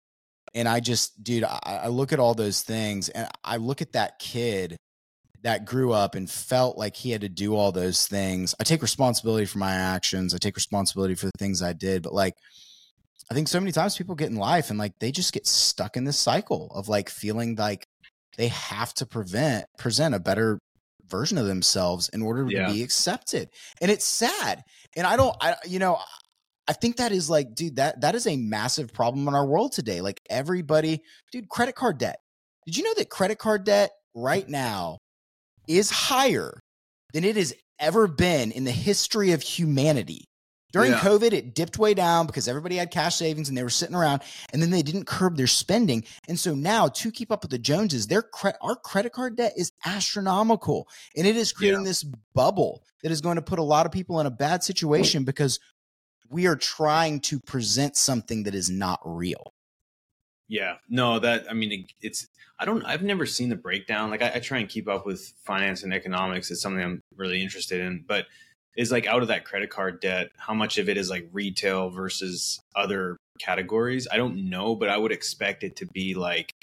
[0.54, 3.94] and I just, dude, I, I look at all those things and I look at
[3.94, 4.78] that kid
[5.44, 8.54] that grew up and felt like he had to do all those things.
[8.60, 10.34] I take responsibility for my actions.
[10.34, 12.36] I take responsibility for the things I did, but like
[13.32, 15.96] I think so many times people get in life and like they just get stuck
[15.96, 17.86] in this cycle of like feeling like
[18.38, 20.60] they have to prevent present a better
[21.08, 22.68] version of themselves in order yeah.
[22.68, 23.50] to be accepted.
[23.82, 24.64] And it's sad.
[24.96, 26.00] And I don't I you know,
[26.68, 29.72] I think that is like dude that that is a massive problem in our world
[29.72, 30.02] today.
[30.02, 32.20] Like everybody, dude, credit card debt.
[32.66, 34.98] Did you know that credit card debt right now
[35.70, 36.60] is higher
[37.14, 40.26] than it has ever been in the history of humanity?
[40.72, 41.00] During yeah.
[41.00, 44.22] COVID, it dipped way down because everybody had cash savings and they were sitting around,
[44.54, 46.04] and then they didn't curb their spending.
[46.28, 49.54] And so now, to keep up with the Joneses, their cre- our credit card debt
[49.58, 51.88] is astronomical, and it is creating yeah.
[51.88, 52.04] this
[52.36, 55.60] bubble that is going to put a lot of people in a bad situation because
[56.30, 59.54] we are trying to present something that is not real.
[60.50, 62.28] Yeah, no, that I mean, it's
[62.60, 64.10] I don't I've never seen the breakdown.
[64.10, 66.52] Like I, I try and keep up with finance and economics.
[66.52, 68.26] It's something I'm really interested in, but
[68.76, 71.90] is like out of that credit card debt, how much of it is like retail
[71.92, 74.08] versus other categories?
[74.12, 76.54] I don't know, but I would expect it to be like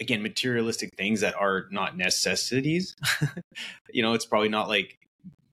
[0.00, 2.96] again materialistic things that are not necessities.
[3.92, 4.98] you know, it's probably not like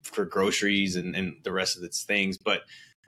[0.01, 2.61] for groceries and, and the rest of its things, but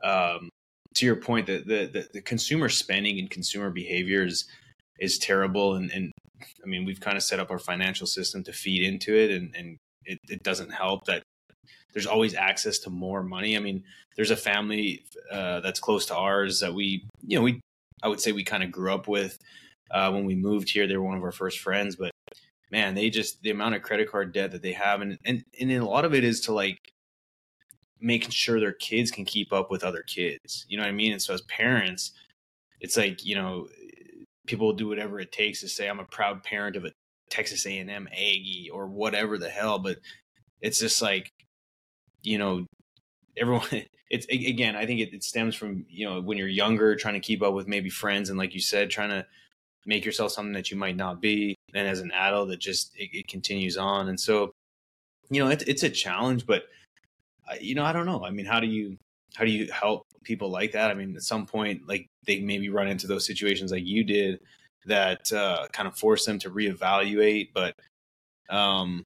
[0.03, 0.49] um,
[0.97, 4.45] to your point, that the, the the consumer spending and consumer behavior is
[4.99, 6.11] is terrible, and, and
[6.63, 9.55] I mean we've kind of set up our financial system to feed into it, and
[9.55, 11.23] and it, it doesn't help that
[11.93, 13.55] there's always access to more money.
[13.55, 13.83] I mean,
[14.15, 17.59] there's a family uh, that's close to ours that we, you know, we,
[18.03, 19.37] I would say we kind of grew up with
[19.91, 20.87] uh, when we moved here.
[20.87, 22.11] They were one of our first friends, but
[22.71, 25.71] man, they just the amount of credit card debt that they have, and and and
[25.71, 26.77] a lot of it is to like
[27.99, 30.65] making sure their kids can keep up with other kids.
[30.69, 31.13] You know what I mean?
[31.13, 32.11] And so as parents,
[32.79, 33.67] it's like you know,
[34.47, 36.91] people do whatever it takes to say I'm a proud parent of a
[37.29, 39.97] Texas A&M Aggie or whatever the hell, but
[40.61, 41.29] it's just like
[42.23, 42.65] you know,
[43.37, 43.67] everyone
[44.09, 47.19] it's again i think it, it, stems from you know when you're younger trying to
[47.19, 49.25] keep up with maybe friends and like you said trying to
[49.85, 53.09] make yourself something that you might not be and as an adult it just it,
[53.13, 54.51] it continues on and so
[55.29, 56.63] you know it, it's a challenge but
[57.59, 58.97] you know i don't know i mean how do you
[59.35, 62.69] how do you help people like that i mean at some point like they maybe
[62.69, 64.39] run into those situations like you did
[64.85, 67.75] that uh, kind of force them to reevaluate but
[68.49, 69.03] um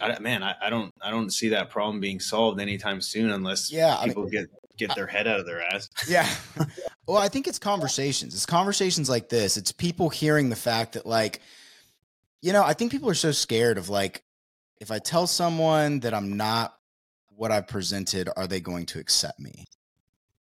[0.00, 3.70] I, man, I, I, don't, I don't see that problem being solved anytime soon unless
[3.70, 4.48] yeah, people I mean, get
[4.80, 5.88] get their head out of their ass.
[6.08, 6.28] Yeah.
[7.06, 8.34] well, I think it's conversations.
[8.34, 9.56] It's conversations like this.
[9.56, 11.40] It's people hearing the fact that, like,
[12.42, 14.22] you know, I think people are so scared of like,
[14.80, 16.74] if I tell someone that I'm not
[17.40, 19.64] what I presented, are they going to accept me?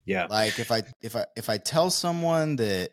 [0.04, 0.28] Yeah.
[0.30, 2.90] Like if I if I if I tell someone that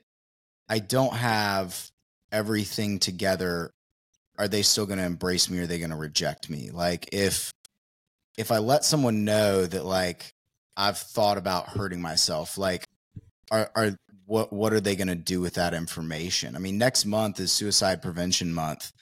[0.69, 1.91] I don't have
[2.31, 3.73] everything together
[4.39, 7.09] are they still going to embrace me or are they going to reject me like
[7.13, 7.53] if
[8.37, 10.35] if i let someone know that like
[10.77, 12.85] i've thought about hurting myself like
[13.51, 13.93] are are
[14.27, 17.53] what what are they going to do with that information i mean next month is
[17.53, 18.93] suicide prevention month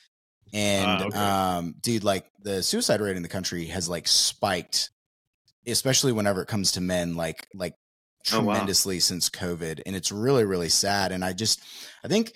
[0.52, 1.18] and uh, okay.
[1.18, 4.90] um dude like the suicide rate in the country has like spiked
[5.66, 7.74] especially whenever it comes to men like like
[8.24, 9.00] tremendously oh, wow.
[9.00, 11.60] since covid and it's really really sad and i just
[12.04, 12.32] i think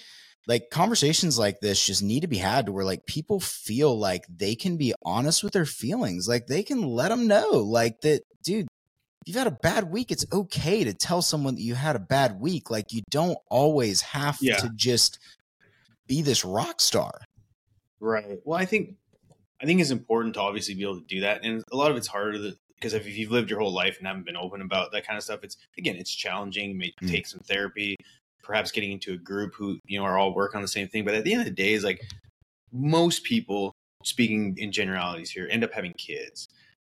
[0.46, 4.24] like conversations like this just need to be had to where like people feel like
[4.28, 8.22] they can be honest with their feelings like they can let them know like that
[8.42, 8.66] dude
[9.26, 12.40] you've had a bad week it's okay to tell someone that you had a bad
[12.40, 14.56] week like you don't always have yeah.
[14.56, 15.18] to just
[16.06, 17.12] be this rock star
[18.00, 18.96] right well i think
[19.60, 21.96] i think it's important to obviously be able to do that and a lot of
[21.96, 24.92] it's harder to, because if you've lived your whole life and haven't been open about
[24.92, 27.10] that kind of stuff it's again it's challenging it may mm.
[27.10, 27.96] take some therapy
[28.48, 31.04] perhaps getting into a group who you know are all working on the same thing.
[31.04, 32.02] But at the end of the day, is like
[32.72, 33.72] most people,
[34.02, 36.48] speaking in generalities here, end up having kids.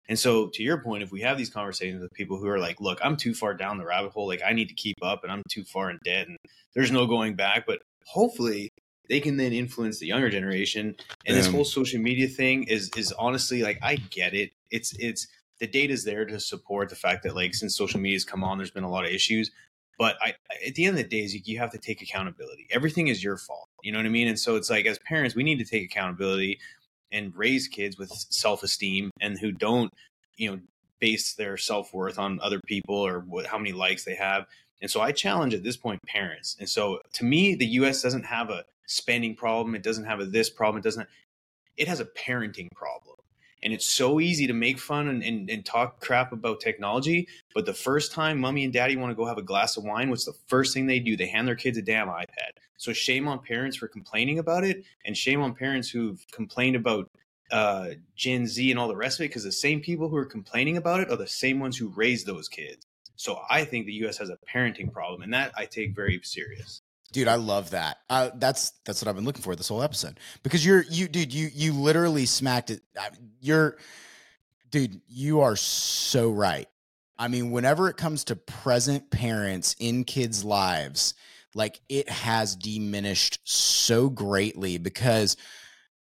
[0.09, 2.81] And so, to your point, if we have these conversations with people who are like,
[2.81, 4.27] "Look, I'm too far down the rabbit hole.
[4.27, 6.37] Like, I need to keep up, and I'm too far in debt, and
[6.75, 8.69] there's no going back." But hopefully,
[9.09, 10.97] they can then influence the younger generation.
[11.25, 14.51] And this whole social media thing is is honestly like I get it.
[14.71, 15.29] It's it's
[15.61, 18.59] the data is there to support the fact that like since social media's come on,
[18.59, 19.51] there's been a lot of issues.
[19.99, 20.35] But I,
[20.67, 22.67] at the end of the day, you, have to take accountability.
[22.71, 23.69] Everything is your fault.
[23.83, 24.27] You know what I mean?
[24.27, 26.59] And so it's like as parents, we need to take accountability
[27.13, 29.93] and raise kids with self esteem and who don't,
[30.37, 30.61] you know,
[30.99, 34.47] base their self worth on other people or what, how many likes they have.
[34.83, 36.57] And so I challenge at this point parents.
[36.59, 38.03] And so to me, the U.S.
[38.03, 39.75] doesn't have a spending problem.
[39.75, 40.81] It doesn't have a this problem.
[40.81, 41.09] It doesn't.
[41.77, 43.14] It has a parenting problem.
[43.65, 47.27] And it's so easy to make fun and, and, and, talk crap about technology.
[47.55, 50.11] But the first time mommy and daddy want to go have a glass of wine,
[50.11, 51.17] what's the first thing they do?
[51.17, 52.59] They hand their kids a damn iPad.
[52.77, 57.11] So shame on parents for complaining about it, and shame on parents who've complained about
[57.51, 60.27] uh, Gen Z and all the rest of it, because the same people who are
[60.27, 62.87] complaining about it are the same ones who raised those kids.
[63.17, 64.19] So I think the U.S.
[64.19, 66.83] has a parenting problem, and that I take very serious.
[67.15, 67.99] Dude, I love that.
[68.11, 71.33] Uh, that's that's what I've been looking for this whole episode because you're you, dude.
[71.33, 72.81] You you literally smacked it.
[73.41, 73.77] You're,
[74.71, 75.01] dude.
[75.07, 76.67] You are so right.
[77.17, 81.15] I mean, whenever it comes to present parents in kids' lives,
[81.55, 85.37] like it has diminished so greatly because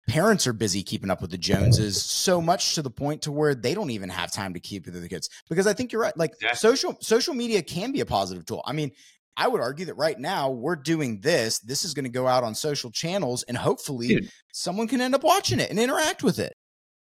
[0.07, 3.53] parents are busy keeping up with the Joneses so much to the point to where
[3.53, 5.30] they don't even have time to keep with the kids.
[5.49, 6.16] Because I think you're right.
[6.16, 6.55] Like exactly.
[6.55, 8.64] social social media can be a positive tool.
[8.66, 8.91] I mean,
[9.38, 11.60] I would argue that right now we're doing this.
[11.60, 14.30] This is going to go out on social channels, and hopefully Dude.
[14.54, 16.54] someone can end up watching it and interact with it.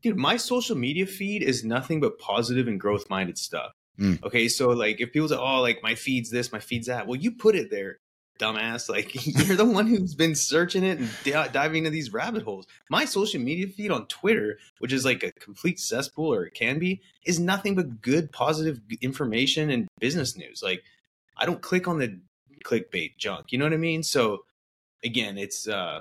[0.02, 3.72] Dude, my social media feed is nothing but positive and growth minded stuff.
[3.98, 4.22] Mm.
[4.24, 7.18] Okay, so like if people say, "Oh, like my feed's this, my feed's that," well,
[7.18, 7.98] you put it there
[8.42, 8.88] dumbass.
[8.92, 12.66] Like you're the one who's been searching it and d- diving into these rabbit holes.
[12.90, 16.78] My social media feed on Twitter, which is like a complete cesspool, or it can
[16.78, 20.60] be, is nothing but good, positive information and business news.
[20.62, 20.82] Like
[21.36, 22.18] I don't click on the
[22.64, 23.52] clickbait junk.
[23.52, 24.02] You know what I mean?
[24.02, 24.44] So
[25.04, 26.00] again, it's uh,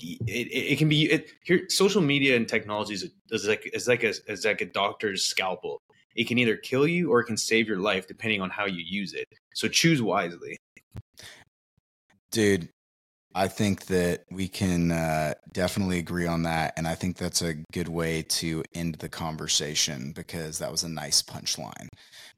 [0.00, 1.68] it, it, it can be it, here.
[1.68, 5.80] Social media and technology is, is like is like a is like a doctor's scalpel.
[6.14, 8.82] It can either kill you or it can save your life depending on how you
[8.84, 9.26] use it.
[9.54, 10.56] So choose wisely.
[12.30, 12.68] Dude,
[13.38, 16.72] I think that we can uh, definitely agree on that.
[16.76, 20.88] And I think that's a good way to end the conversation because that was a
[20.88, 21.86] nice punchline.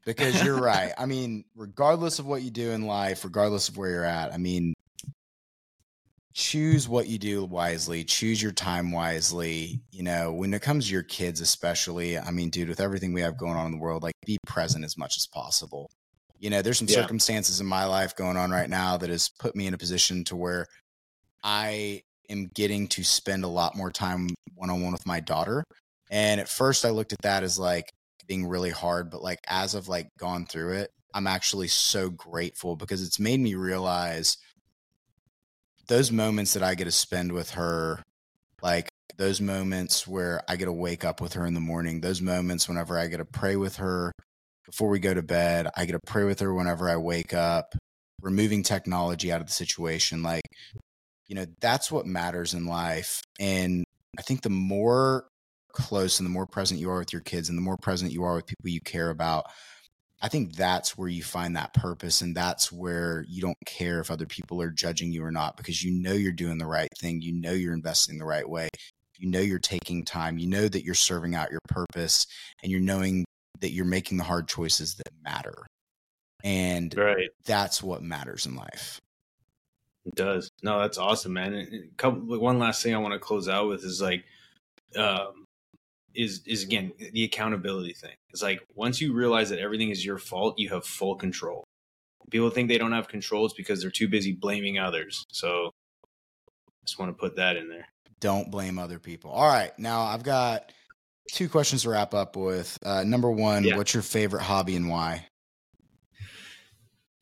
[0.05, 0.93] Because you're right.
[0.99, 4.37] I mean, regardless of what you do in life, regardless of where you're at, I
[4.37, 4.75] mean,
[6.35, 9.81] choose what you do wisely, choose your time wisely.
[9.91, 13.21] You know, when it comes to your kids, especially, I mean, dude, with everything we
[13.21, 15.89] have going on in the world, like be present as much as possible
[16.41, 16.95] you know there's some yeah.
[16.95, 20.25] circumstances in my life going on right now that has put me in a position
[20.25, 20.65] to where
[21.43, 25.63] i am getting to spend a lot more time one-on-one with my daughter
[26.09, 27.89] and at first i looked at that as like
[28.27, 32.75] being really hard but like as i've like gone through it i'm actually so grateful
[32.75, 34.37] because it's made me realize
[35.87, 38.01] those moments that i get to spend with her
[38.61, 38.87] like
[39.17, 42.67] those moments where i get to wake up with her in the morning those moments
[42.67, 44.11] whenever i get to pray with her
[44.71, 45.67] before we go to bed.
[45.75, 47.75] I get to pray with her whenever I wake up,
[48.21, 50.23] removing technology out of the situation.
[50.23, 50.43] Like,
[51.31, 53.21] you know, that's what matters in life.
[53.39, 53.85] And
[54.19, 55.29] I think the more
[55.71, 58.25] close and the more present you are with your kids and the more present you
[58.25, 59.45] are with people you care about,
[60.21, 62.19] I think that's where you find that purpose.
[62.19, 65.81] And that's where you don't care if other people are judging you or not because
[65.81, 67.21] you know you're doing the right thing.
[67.21, 68.67] You know you're investing the right way.
[69.17, 70.37] You know you're taking time.
[70.37, 72.27] You know that you're serving out your purpose
[72.61, 73.23] and you're knowing
[73.61, 75.65] that you're making the hard choices that matter.
[76.43, 77.29] And right.
[77.45, 78.99] that's what matters in life.
[80.05, 80.49] It does.
[80.63, 81.53] No, that's awesome, man.
[81.53, 84.23] And couple, one last thing I want to close out with is like,
[84.97, 85.45] um,
[86.13, 88.15] is is again the accountability thing.
[88.29, 91.63] It's like once you realize that everything is your fault, you have full control.
[92.29, 95.25] People think they don't have control it's because they're too busy blaming others.
[95.31, 95.71] So,
[96.03, 97.87] I just want to put that in there.
[98.19, 99.31] Don't blame other people.
[99.31, 100.71] All right, now I've got
[101.31, 102.77] two questions to wrap up with.
[102.83, 103.77] Uh, number one, yeah.
[103.77, 105.25] what's your favorite hobby and why?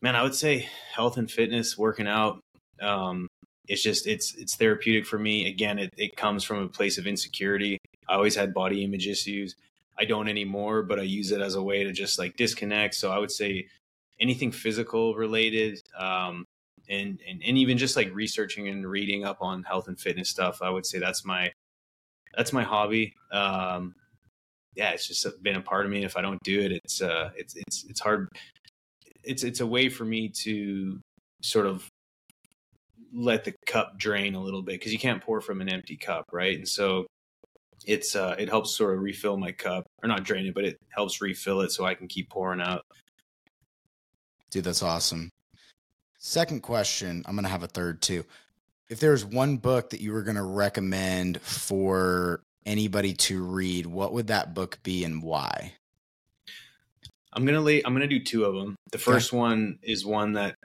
[0.02, 2.40] Man, I would say health and fitness, working out.
[2.82, 3.28] Um,
[3.68, 5.48] it's just it's it's therapeutic for me.
[5.48, 7.78] Again, it, it comes from a place of insecurity.
[8.08, 9.56] I always had body image issues.
[9.98, 12.96] I don't anymore, but I use it as a way to just like disconnect.
[12.96, 13.68] So I would say
[14.20, 16.46] anything physical related, um,
[16.90, 20.62] and, and and even just like researching and reading up on health and fitness stuff.
[20.62, 21.52] I would say that's my
[22.36, 23.14] that's my hobby.
[23.32, 23.94] Um,
[24.76, 26.04] yeah, it's just been a part of me.
[26.04, 28.30] If I don't do it, it's uh, it's it's it's hard.
[29.24, 31.00] It's it's a way for me to
[31.42, 31.88] sort of
[33.14, 36.26] let the cup drain a little bit because you can't pour from an empty cup,
[36.32, 36.58] right?
[36.58, 37.08] And so
[37.86, 40.78] it's uh, it helps sort of refill my cup, or not drain it, but it
[40.90, 42.86] helps refill it so I can keep pouring out.
[44.52, 45.30] Dude, that's awesome.
[46.18, 48.26] Second question, I'm gonna have a third too.
[48.90, 54.14] if there's one book that you were going to recommend for anybody to read, what
[54.14, 55.74] would that book be and why?
[57.34, 57.84] I'm gonna lay.
[57.84, 58.76] I'm gonna do two of them.
[58.92, 59.38] The first okay.
[59.38, 60.56] one is one that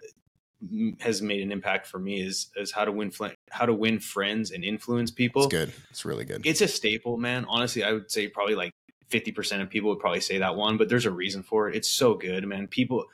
[1.00, 3.12] has made an impact for me is is how to win
[3.50, 5.44] how to win friends and influence people.
[5.44, 5.72] It's good.
[5.90, 6.46] It's really good.
[6.46, 7.44] It's a staple, man.
[7.48, 8.72] Honestly, I would say probably like
[9.10, 11.76] 50% of people would probably say that one, but there's a reason for it.
[11.76, 12.66] It's so good, man.
[12.66, 13.04] People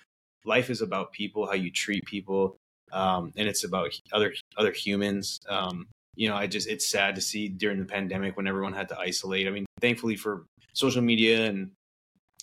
[0.44, 2.57] life is about people, how you treat people.
[2.92, 5.40] Um, and it's about other other humans.
[5.48, 5.86] Um,
[6.16, 8.98] you know, I just it's sad to see during the pandemic when everyone had to
[8.98, 9.46] isolate.
[9.46, 11.70] I mean, thankfully for social media and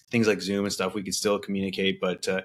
[0.10, 2.00] things like Zoom and stuff, we could still communicate.
[2.00, 2.42] But uh,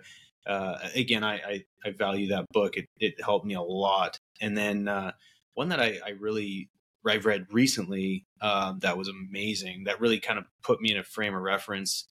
[0.46, 2.76] uh, again, I, I, I value that book.
[2.76, 4.18] It it helped me a lot.
[4.41, 5.12] And then uh,
[5.55, 6.68] one that I, I really
[7.05, 9.85] I've read recently um, that was amazing.
[9.85, 12.07] That really kind of put me in a frame of reference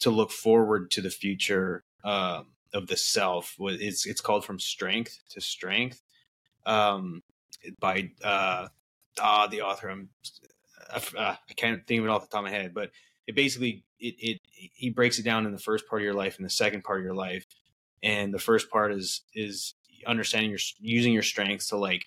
[0.00, 3.56] to look forward to the future um, of the self.
[3.58, 6.02] It's it's called From Strength to Strength
[6.66, 7.22] um,
[7.80, 8.68] by uh,
[9.20, 9.88] ah the author.
[9.88, 10.10] I'm
[10.90, 12.90] uh, I can't think of it off the top of my head, but
[13.26, 16.36] it basically it, it he breaks it down in the first part of your life
[16.36, 17.45] and the second part of your life.
[18.02, 19.74] And the first part is is
[20.06, 22.04] understanding your using your strengths to like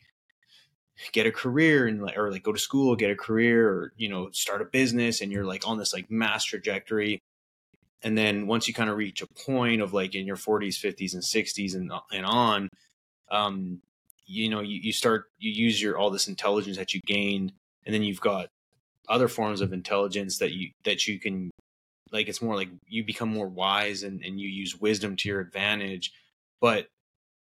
[1.11, 4.09] get a career and like or like go to school, get a career, or you
[4.09, 7.21] know start a business, and you're like on this like mass trajectory.
[8.01, 11.13] And then once you kind of reach a point of like in your 40s, 50s,
[11.13, 12.69] and 60s and and on,
[13.31, 13.81] um,
[14.25, 17.53] you know you, you start you use your all this intelligence that you gained,
[17.85, 18.49] and then you've got
[19.07, 21.51] other forms of intelligence that you that you can
[22.11, 25.39] like it's more like you become more wise and, and you use wisdom to your
[25.39, 26.11] advantage
[26.61, 26.87] but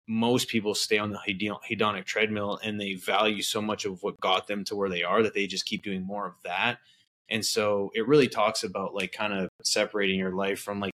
[0.08, 4.46] most people stay on the hedonic treadmill and they value so much of what got
[4.48, 6.78] them to where they are that they just keep doing more of that
[7.28, 10.92] and so it really talks about like kind of separating your life from like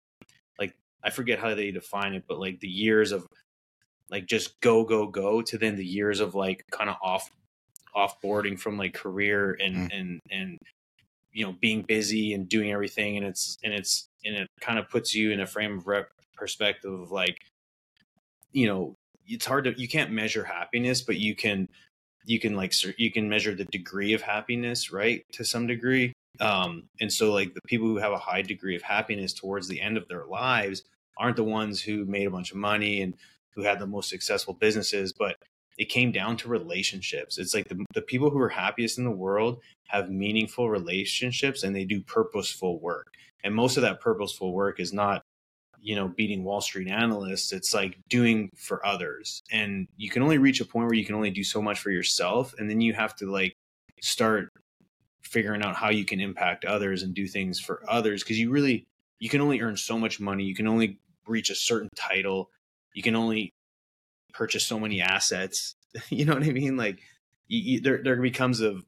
[0.58, 3.26] like i forget how they define it but like the years of
[4.10, 7.30] like just go go go to then the years of like kind of off
[7.96, 9.88] offboarding from like career and mm.
[9.92, 10.58] and and
[11.34, 14.88] you know being busy and doing everything and it's and it's and it kind of
[14.88, 17.36] puts you in a frame of rep perspective of like
[18.52, 18.94] you know
[19.26, 21.68] it's hard to you can't measure happiness but you can
[22.24, 26.12] you can like you can measure the degree of happiness right to some degree.
[26.40, 29.80] Um and so like the people who have a high degree of happiness towards the
[29.80, 30.82] end of their lives
[31.18, 33.14] aren't the ones who made a bunch of money and
[33.54, 35.36] who had the most successful businesses but
[35.78, 37.38] it came down to relationships.
[37.38, 41.74] It's like the, the people who are happiest in the world have meaningful relationships and
[41.74, 43.08] they do purposeful work.
[43.42, 45.22] And most of that purposeful work is not,
[45.80, 47.52] you know, beating Wall Street analysts.
[47.52, 49.42] It's like doing for others.
[49.50, 51.90] And you can only reach a point where you can only do so much for
[51.90, 52.54] yourself.
[52.58, 53.54] And then you have to like
[54.00, 54.48] start
[55.22, 58.22] figuring out how you can impact others and do things for others.
[58.22, 58.84] Cause you really,
[59.18, 60.44] you can only earn so much money.
[60.44, 62.50] You can only reach a certain title.
[62.94, 63.53] You can only
[64.34, 65.76] purchase so many assets.
[66.10, 66.76] you know what I mean?
[66.76, 67.00] Like
[67.48, 68.80] you, you, there, there becomes a,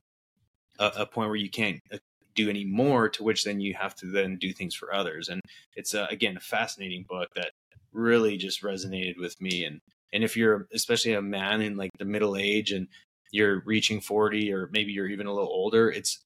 [0.78, 1.98] a, a point where you can't uh,
[2.34, 5.28] do any more to which then you have to then do things for others.
[5.28, 5.40] And
[5.74, 7.52] it's uh, again, a fascinating book that
[7.92, 9.64] really just resonated with me.
[9.64, 9.80] And,
[10.12, 12.88] and if you're especially a man in like the middle age and
[13.32, 16.20] you're reaching 40 or maybe you're even a little older, it's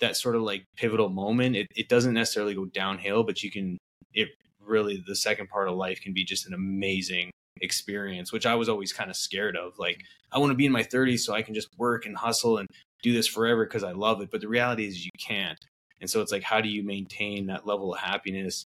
[0.00, 1.54] that sort of like pivotal moment.
[1.54, 3.78] It, it doesn't necessarily go downhill, but you can,
[4.14, 7.30] it really, the second part of life can be just an amazing
[7.60, 9.78] experience, which I was always kind of scared of.
[9.78, 12.58] Like, I want to be in my 30s so I can just work and hustle
[12.58, 12.68] and
[13.02, 14.30] do this forever because I love it.
[14.30, 15.58] But the reality is, you can't.
[16.00, 18.64] And so it's like, how do you maintain that level of happiness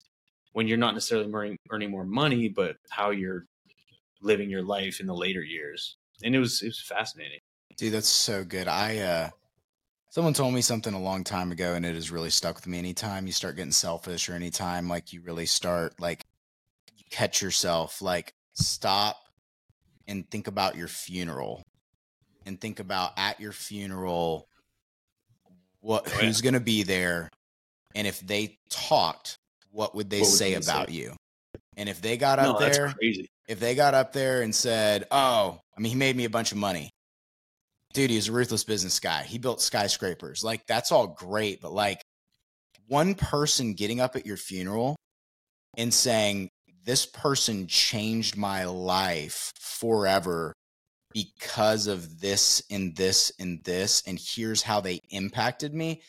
[0.53, 3.45] when you're not necessarily earning, earning more money, but how you're
[4.21, 5.97] living your life in the later years?
[6.23, 7.39] And it was it was fascinating.
[7.75, 8.69] Dude, that's so good.
[8.69, 9.29] I uh
[10.09, 12.79] someone told me something a long time ago and it has really stuck with me.
[12.79, 16.23] Anytime you start getting selfish or anytime like you really start like
[17.09, 19.17] catch yourself like stop
[20.07, 21.63] and think about your funeral
[22.45, 24.47] and think about at your funeral
[25.81, 27.29] what oh, who's going to be there
[27.93, 29.37] and if they talked
[29.71, 30.95] what would they what say would they about say?
[30.95, 31.13] you?
[31.77, 32.93] And if they got up there
[33.47, 36.51] if they got up there and said oh i mean he made me a bunch
[36.51, 36.89] of money.
[37.93, 39.23] Dude he's a ruthless business guy.
[39.23, 40.43] He built skyscrapers.
[40.43, 42.01] Like that's all great but like
[42.87, 44.95] one person getting up at your funeral
[45.77, 46.49] and saying
[46.85, 50.53] this person changed my life forever
[51.13, 56.01] because of this and this and this and here's how they impacted me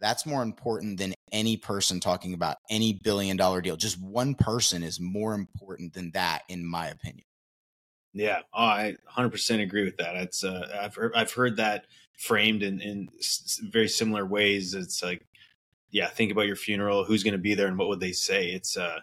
[0.00, 3.76] that's more important than any person talking about any billion dollar deal.
[3.76, 7.24] Just one person is more important than that in my opinion.
[8.12, 10.14] Yeah oh, i 100% agree with that.
[10.16, 11.86] It's uh, I've, heard, I've heard that
[12.18, 13.08] framed in, in
[13.70, 14.74] very similar ways.
[14.74, 15.26] It's like
[15.90, 18.48] yeah think about your funeral who's going to be there and what would they say?
[18.48, 19.00] It's uh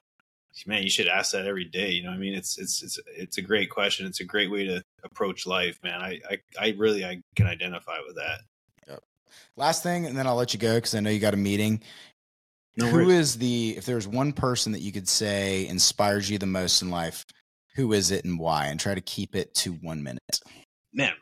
[0.65, 1.91] man, you should ask that every day.
[1.91, 4.05] You know, I mean, it's it's it's it's a great question.
[4.05, 6.01] It's a great way to approach life, man.
[6.01, 8.39] I I, I really I can identify with that.
[8.87, 9.03] Yep.
[9.55, 11.81] Last thing, and then I'll let you go because I know you got a meeting.
[12.77, 16.45] No who is the if there's one person that you could say inspires you the
[16.45, 17.25] most in life,
[17.75, 18.67] who is it and why?
[18.67, 20.41] And try to keep it to one minute.
[20.93, 21.13] Man,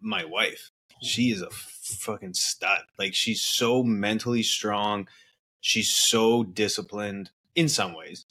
[0.00, 0.70] my wife.
[1.02, 2.82] She is a fucking stud.
[2.98, 5.08] Like she's so mentally strong.
[5.60, 8.26] She's so disciplined in some ways.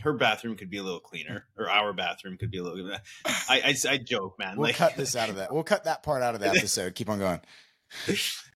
[0.00, 2.92] Her bathroom could be a little cleaner, or our bathroom could be a little.
[3.24, 4.56] I I, I joke, man.
[4.56, 5.52] We'll like, cut this out of that.
[5.52, 6.94] We'll cut that part out of the episode.
[6.94, 7.40] Keep on going.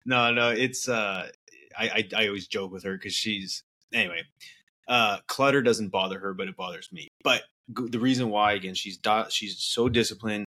[0.07, 1.29] No, no, it's uh,
[1.79, 4.23] I I, I always joke with her because she's anyway.
[4.89, 7.09] Uh, clutter doesn't bother her, but it bothers me.
[7.25, 10.47] But the reason why, again, she's do- she's so disciplined.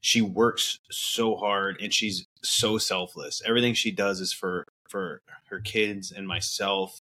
[0.00, 3.40] She works so hard, and she's so selfless.
[3.46, 7.00] Everything she does is for for her kids and myself.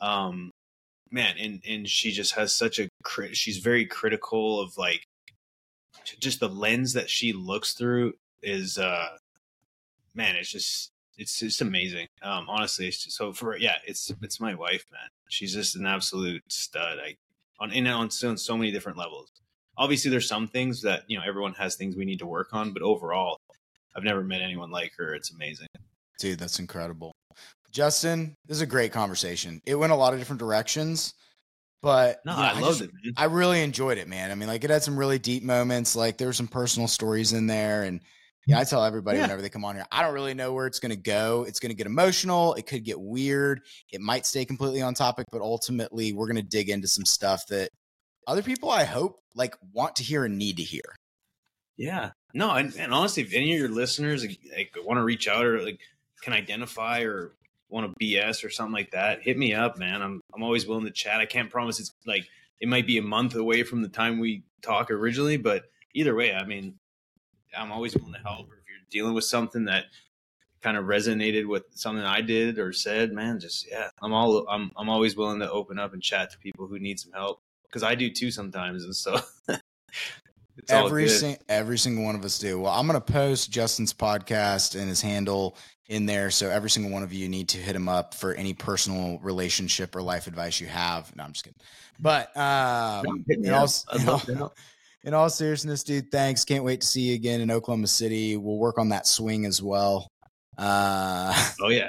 [0.00, 0.50] Um,
[1.10, 3.36] man, and and she just has such a crit.
[3.36, 5.04] She's very critical of like
[6.20, 9.08] just the lens that she looks through is uh
[10.14, 12.06] man it's just it's just amazing.
[12.22, 15.08] Um honestly just, so for yeah it's it's my wife man.
[15.28, 17.16] She's just an absolute stud i
[17.60, 19.30] on and on so, on so many different levels.
[19.76, 22.72] Obviously there's some things that you know everyone has things we need to work on
[22.72, 23.38] but overall
[23.96, 25.14] i've never met anyone like her.
[25.14, 25.68] It's amazing.
[26.18, 27.12] Dude that's incredible
[27.70, 29.60] Justin, this is a great conversation.
[29.66, 31.14] It went a lot of different directions,
[31.82, 32.90] but no, you know, I, I loved just, it.
[32.92, 33.14] Man.
[33.16, 34.30] I really enjoyed it, man.
[34.30, 35.94] I mean, like it had some really deep moments.
[35.94, 38.00] Like there were some personal stories in there, and
[38.46, 39.24] yeah, I tell everybody yeah.
[39.24, 41.44] whenever they come on here, I don't really know where it's going to go.
[41.46, 42.54] It's going to get emotional.
[42.54, 43.60] It could get weird.
[43.92, 47.46] It might stay completely on topic, but ultimately, we're going to dig into some stuff
[47.48, 47.70] that
[48.26, 50.96] other people, I hope, like want to hear and need to hear.
[51.76, 55.44] Yeah, no, and, and honestly, if any of your listeners like want to reach out
[55.44, 55.80] or like
[56.22, 57.32] can identify or
[57.68, 60.02] want to BS or something like that, hit me up, man.
[60.02, 61.20] I'm I'm always willing to chat.
[61.20, 62.26] I can't promise it's like
[62.60, 65.64] it might be a month away from the time we talk originally, but
[65.94, 66.74] either way, I mean,
[67.56, 68.46] I'm always willing to help.
[68.46, 69.84] If you're dealing with something that
[70.60, 74.70] kind of resonated with something I did or said, man, just yeah, I'm all I'm
[74.76, 77.82] I'm always willing to open up and chat to people who need some help because
[77.82, 79.20] I do too sometimes, and so.
[80.68, 82.60] every sing- every single one of us do.
[82.60, 85.56] Well, I'm going to post Justin's podcast and his handle
[85.88, 86.30] in there.
[86.30, 89.96] So every single one of you need to hit him up for any personal relationship
[89.96, 91.14] or life advice you have.
[91.16, 91.58] No, I'm just kidding.
[91.98, 94.54] But um, in, all, in, all,
[95.04, 96.44] in all seriousness, dude, thanks.
[96.44, 98.36] Can't wait to see you again in Oklahoma City.
[98.36, 100.12] We'll work on that swing as well.
[100.56, 101.88] Uh, oh yeah,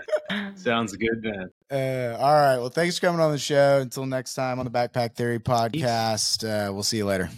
[0.55, 1.49] sounds good, man.
[1.71, 2.57] Uh, all right.
[2.57, 3.79] Well, thanks for coming on the show.
[3.81, 6.43] Until next time on the Backpack Theory podcast.
[6.43, 7.29] Uh, we'll see you later.